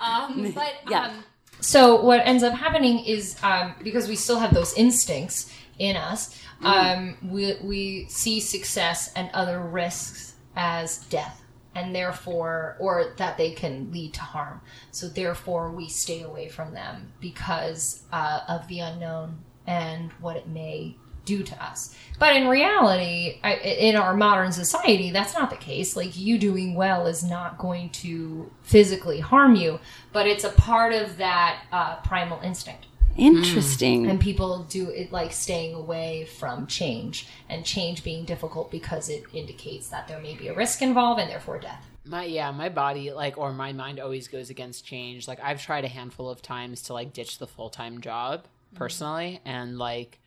[0.00, 1.06] Um, but Yeah.
[1.06, 1.24] um,
[1.60, 6.38] so what ends up happening is um, because we still have those instincts in us,
[6.62, 11.42] um, we we see success and other risks as death,
[11.74, 14.60] and therefore, or that they can lead to harm.
[14.90, 20.48] So therefore, we stay away from them because uh, of the unknown and what it
[20.48, 20.96] may
[21.30, 21.94] do to us.
[22.18, 25.96] But in reality, I, in our modern society, that's not the case.
[25.96, 29.80] Like you doing well is not going to physically harm you,
[30.12, 32.86] but it's a part of that uh, primal instinct.
[33.16, 34.08] Interesting.
[34.08, 39.24] And people do it like staying away from change and change being difficult because it
[39.32, 41.86] indicates that there may be a risk involved and therefore death.
[42.04, 45.26] My yeah, my body like or my mind always goes against change.
[45.26, 49.40] Like I've tried a handful of times to like ditch the full time job personally,
[49.44, 50.19] and like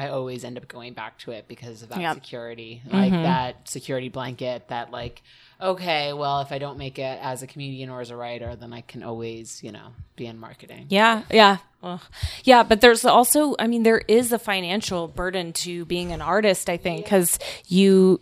[0.00, 2.14] I always end up going back to it because of that Yep.
[2.14, 4.68] security, like that security blanket.
[4.68, 5.22] That like
[5.62, 8.72] okay, well if I don't make it as a comedian or as a writer, then
[8.72, 10.86] I can always you know be in marketing.
[10.88, 11.58] Yeah, yeah.
[11.82, 12.00] Well,
[12.44, 16.68] yeah, but there's also, I mean, there is a financial burden to being an artist,
[16.68, 17.38] I think, because
[17.68, 18.20] you,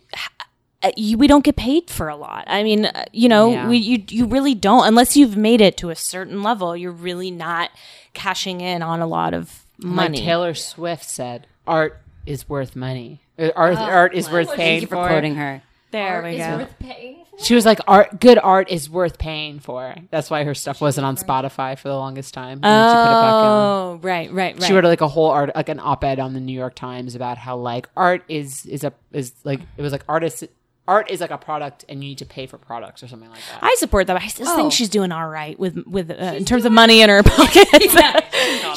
[0.81, 2.45] uh, you, we don't get paid for a lot.
[2.47, 3.67] I mean, uh, you know, Yeah.
[3.67, 7.31] we, you, you really don't, unless you've made it to a certain level, you're really
[7.31, 7.69] not
[8.13, 10.19] cashing in on a lot of Like money.
[10.19, 13.21] Taylor Swift said, art is worth money.
[13.37, 15.07] Uh, Art, art is worth Thank paying you for for.
[15.07, 15.61] quoting her.
[15.91, 16.57] there Art we is go.
[16.57, 17.43] worth paying for.
[17.45, 21.05] She was like, "Art, good art is worth paying for." That's why her stuff wasn't
[21.05, 22.59] on Spotify for the longest time.
[22.61, 23.45] and then she put it back in.
[23.47, 24.63] Oh, right, right, right.
[24.63, 27.37] She wrote like a whole art, like an op-ed on the New York Times about
[27.37, 30.43] how like art is is a is like it was like artist
[30.89, 33.39] art is like a product and you need to pay for products or something like
[33.51, 33.59] that.
[33.63, 34.13] I support that.
[34.13, 34.55] But I still Oh.
[34.55, 37.95] think she's doing all right with with uh, in terms of money in her pockets.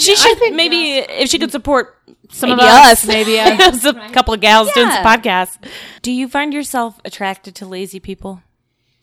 [0.04, 1.96] she should maybe if she could support
[2.30, 3.06] some Maybe of us, us.
[3.06, 5.16] maybe us, a couple of gals doing some Yeah.
[5.16, 5.58] podcasts.
[6.02, 8.42] Do you find yourself attracted to lazy people?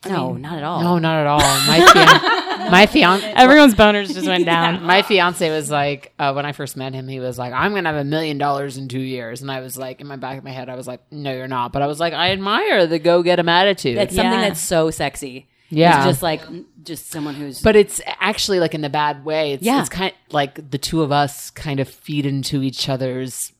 [0.06, 0.82] No, not at all.
[0.82, 1.40] no, not at all.
[1.40, 4.82] My fian- my fiance Everyone's boners just went down.
[4.84, 7.90] my fiance was like uh, when I first met him, he was like, "I'm gonna
[7.90, 10.44] have a million dollars in two years," and I was like, in my back of
[10.44, 12.98] my head, I was like, "No, you're not." But I was like, I admire the
[12.98, 13.98] go get 'em attitude.
[13.98, 14.48] That's something Yeah.
[14.48, 15.48] that's so sexy.
[15.68, 15.98] Yeah.
[15.98, 16.40] It's just like
[16.82, 19.52] just someone who's but it's actually like in the bad way.
[19.52, 19.80] It's, Yeah.
[19.80, 23.52] it's kind like the two of us kind of feed into each other's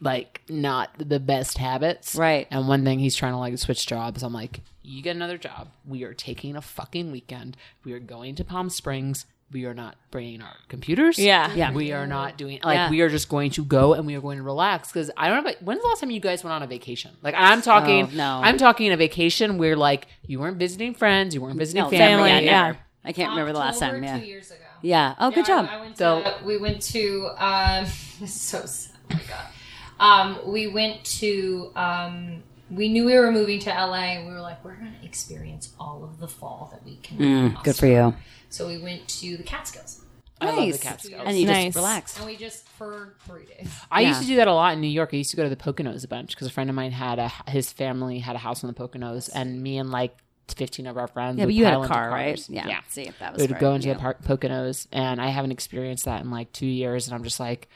[0.00, 2.14] like not the best habits.
[2.16, 2.46] Right.
[2.50, 4.22] And one thing he's trying to like switch jobs.
[4.22, 5.68] I'm like, you get another job.
[5.86, 7.56] We are taking a fucking weekend.
[7.84, 9.26] We are going to Palm Springs.
[9.50, 11.18] We are not bringing our computers.
[11.18, 11.52] Yeah.
[11.54, 11.72] Yeah.
[11.72, 12.90] We are not doing like Yeah.
[12.90, 15.38] we are just going to go and we are going to relax because I don't
[15.38, 15.50] know.
[15.50, 17.12] But when's the last time you guys went on a vacation?
[17.22, 18.04] Like I'm talking.
[18.06, 18.40] Oh, no.
[18.44, 22.28] I'm talking a vacation where like you weren't visiting friends, you weren't visiting No, family.
[22.30, 22.62] family, yeah.
[22.66, 22.78] never.
[23.04, 24.02] I can't remember the last time.
[24.02, 24.18] Yeah.
[24.18, 24.60] Two years ago.
[24.82, 25.14] Yeah.
[25.18, 25.66] Oh, good job.
[25.70, 27.84] I, I went to, So- we went to um
[28.20, 28.96] this is so sad.
[29.10, 29.46] Oh my god.
[30.44, 34.40] Um we went to um we knew we were moving to LA and we were
[34.40, 37.18] like we're going to experience all of the fall that we can.
[37.18, 38.14] Mm, good for you.
[38.50, 40.02] So we went to the Catskills.
[40.40, 40.76] I love Nice.
[40.78, 41.22] the Catskills.
[41.26, 41.64] And you Nice.
[41.66, 42.16] just relax.
[42.18, 43.70] And we just for 3 days.
[43.90, 44.08] I Yeah.
[44.08, 45.10] used to do that a lot in New York.
[45.12, 47.18] I used to go to the Poconos a bunch because a friend of mine had
[47.18, 50.16] a his family had a house in the Poconos, and me and like
[50.56, 51.38] fifteen of our friends.
[51.38, 52.42] Yeah, would but you had a car, right?
[52.48, 52.68] Yeah.
[52.68, 52.80] yeah.
[52.88, 53.94] See, that was We was would go into you.
[53.94, 57.40] the par- Poconos, and I haven't experienced that in like two years, and I'm just
[57.40, 57.68] like,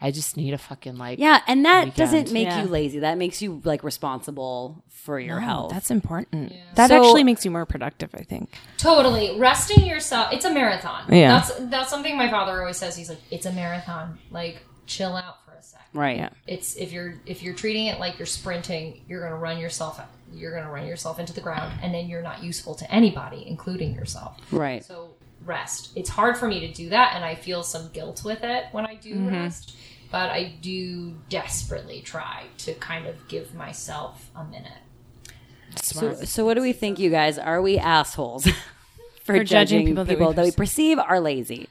[0.00, 1.96] I just need a fucking like Yeah, and that weekend.
[1.96, 2.62] doesn't make Yeah.
[2.62, 3.00] you lazy.
[3.00, 5.72] That makes you like responsible for your health.
[5.72, 6.52] That's important.
[6.74, 8.56] That So- actually makes you more productive, I think.
[8.76, 9.38] Totally.
[9.38, 10.32] Resting yourself.
[10.32, 11.12] It's a marathon.
[11.12, 11.38] Yeah.
[11.38, 12.96] That's that's something my father always says.
[12.96, 14.18] He's like, it's a marathon.
[14.30, 15.80] Like, chill out for a sec.
[15.94, 16.16] right.
[16.16, 16.28] Yeah.
[16.46, 20.00] It's if you're if you're treating it like you're sprinting, you're gonna run yourself
[20.34, 23.94] you're gonna run yourself into the ground, and then you're not useful to anybody, including
[23.94, 24.36] yourself.
[24.52, 24.84] Right.
[24.84, 25.08] So
[25.48, 25.90] rest.
[25.96, 28.86] It's hard for me to do that, and I feel some guilt with it when
[28.86, 29.28] I do mm-hmm.
[29.28, 29.74] rest.
[30.10, 34.72] But I do desperately try to kind of give myself a minute.
[35.82, 37.38] So, so what do we think, you guys?
[37.38, 38.48] Are we assholes
[39.24, 41.68] for, judging judging people people, that we that we perceive are lazy?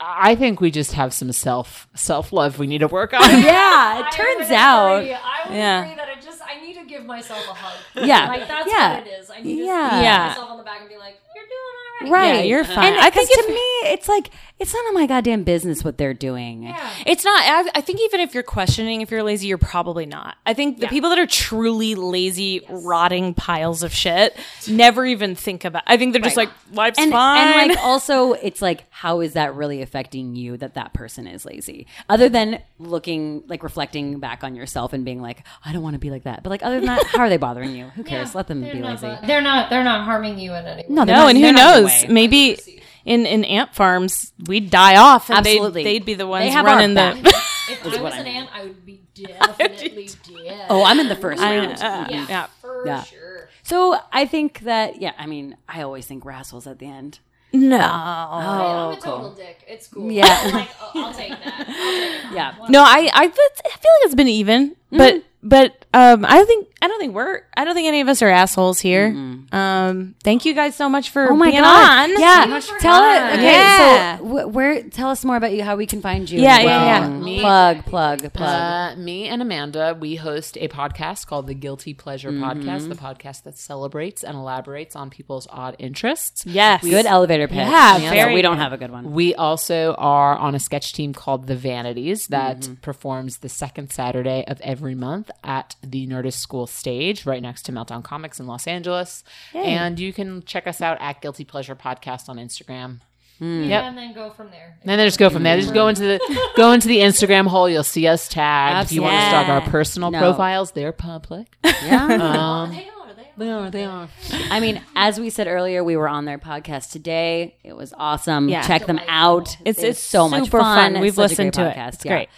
[0.00, 3.20] I think we just have some self self love we need to work on.
[3.42, 4.96] Yeah, it turns out.
[4.96, 5.82] I would Yeah.
[5.82, 7.78] agree that it just I need to give myself a hug.
[8.06, 8.28] Yeah.
[8.28, 8.98] like that's Yeah.
[8.98, 9.30] what it is.
[9.30, 9.88] I need to Yeah.
[9.90, 10.28] pat Yeah.
[10.28, 12.30] myself on the back and be like, "You're doing all right.
[12.30, 12.34] Right.
[12.36, 12.92] Yeah, you're fine.
[12.92, 13.60] And I I think think to me,
[13.92, 16.64] it's like it's none of my goddamn business what they're doing.
[16.64, 16.90] Yeah.
[17.06, 17.40] It's not.
[17.42, 20.36] I, I think even if you're questioning if you're lazy, you're probably not.
[20.46, 24.36] I think the people that are truly lazy, rotting piles of shit
[24.68, 25.82] never even think about.
[25.86, 27.46] I think they're just like life's And, fine.
[27.48, 31.44] and like also it's like how is that really affecting you that that person is
[31.44, 35.94] lazy other than looking like reflecting back on yourself and being like i don't want
[35.94, 38.02] to be like that but like other than that how are they bothering you who
[38.12, 39.68] cares let them They're be not, lazy they're not.
[39.70, 40.86] They're not harming you in any way.
[40.88, 42.02] no, no, not- and who they're not in the knows?
[42.02, 42.08] way.
[42.12, 42.58] Maybe
[43.04, 45.84] in in ant farms we'd die off, and Absolutely.
[45.84, 47.16] they'd, they'd be the ones They running back.
[47.22, 47.34] the.
[47.70, 50.08] If I was an ant, I would be definitely
[50.44, 50.66] dead.
[50.70, 52.46] oh i'm in the first I- round uh, yeah, yeah.
[52.60, 53.02] for Yeah.
[53.04, 53.48] sure.
[53.62, 57.20] so i think that yeah i mean i always think we're at the end
[57.52, 57.76] No.
[57.78, 59.12] I'm a cool.
[59.12, 59.62] total dick.
[59.68, 60.10] It's cool.
[60.10, 60.26] Yeah.
[60.26, 61.44] I'm like, oh, I'll take that.
[61.46, 62.30] I'll take that.
[62.34, 66.69] yeah No, I I, I feel like it's been even, but but um, I think
[66.82, 69.08] I don't think we're I don't think any of us are assholes here.
[69.52, 72.10] Um, thank you guys so much for Oh my being god!
[72.10, 72.18] on.
[72.20, 73.34] Yeah, much for tell it.
[73.34, 74.16] Okay, Yeah.
[74.18, 74.82] so wh- where?
[74.84, 75.62] Tell us more about you.
[75.62, 76.40] How we can find you?
[76.40, 77.08] Yeah, and yeah, yeah.
[77.08, 78.48] Me- Plug, plug, plug.
[78.48, 83.42] Uh, me and Amanda, we host a podcast called the Guilty Pleasure Podcast, the podcast
[83.42, 86.46] that celebrates and elaborates on people's odd interests.
[86.46, 86.82] Yes.
[86.82, 87.56] good elevator pitch.
[87.58, 89.12] Yeah, Yeah, very we don't have a good one.
[89.12, 94.44] We also are on a sketch team called The Vanities that performs the second Saturday
[94.48, 98.66] of every month at the Nerdist School stage right next to Meltdown Comics in Los
[98.66, 99.22] Angeles.
[99.54, 103.00] And you can check us out at Guilty Pleasure Podcast on Instagram.
[103.42, 104.76] Yeah, and then go from there.
[104.82, 105.58] And then just go from there.
[105.58, 107.70] Just go into the go into the Instagram hole.
[107.70, 108.90] You'll see us tagged.
[108.90, 110.18] If you want to stalk our personal No.
[110.18, 111.46] profiles, they're public.
[111.64, 112.04] Yeah.
[112.06, 113.10] Um, They are.
[113.38, 113.70] They are.
[113.70, 114.08] they are.
[114.50, 117.56] I mean, as we said earlier, we were on their podcast today.
[117.64, 118.50] It was awesome.
[118.50, 118.66] Yeah.
[118.66, 119.56] Check them out.
[119.64, 120.60] It's- it's so much fun.
[120.92, 121.00] fun.
[121.00, 121.76] We've Such listened great to it.
[121.76, 121.94] podcast.
[121.94, 122.12] It's Yeah.
[122.12, 122.28] great.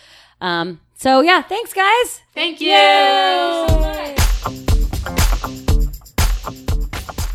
[0.41, 2.20] Um, so yeah, thanks guys.
[2.33, 4.21] Thank you.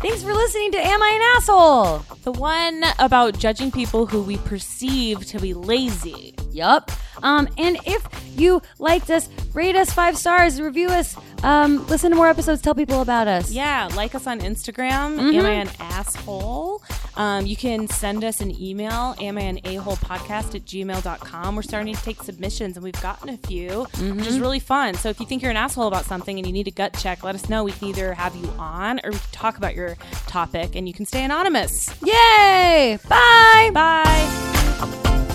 [0.00, 1.98] Thanks for listening to Am I an Asshole?
[2.24, 6.34] The one about judging people who we perceive to be lazy.
[6.50, 6.90] Yup.
[7.22, 8.06] Um, and if
[8.36, 12.74] you liked us, rate us five stars, review us, um, listen to more episodes, tell
[12.74, 13.50] people about us.
[13.50, 15.18] Yeah, like us on Instagram.
[15.18, 16.82] Am I an asshole?
[17.16, 21.56] Um, you can send us an email, am I an a-hole podcast at gmail.com.
[21.56, 24.94] We're starting to take submissions and we've gotten a few, which is really fun.
[24.94, 27.24] So if you think you're an asshole about something and you need a gut check,
[27.24, 27.64] let us know.
[27.64, 29.96] We can either have you on or we can talk about your
[30.28, 31.88] topic and you can stay anonymous.
[32.04, 32.98] Yay!
[33.08, 33.70] Bye!
[33.74, 35.27] Bye.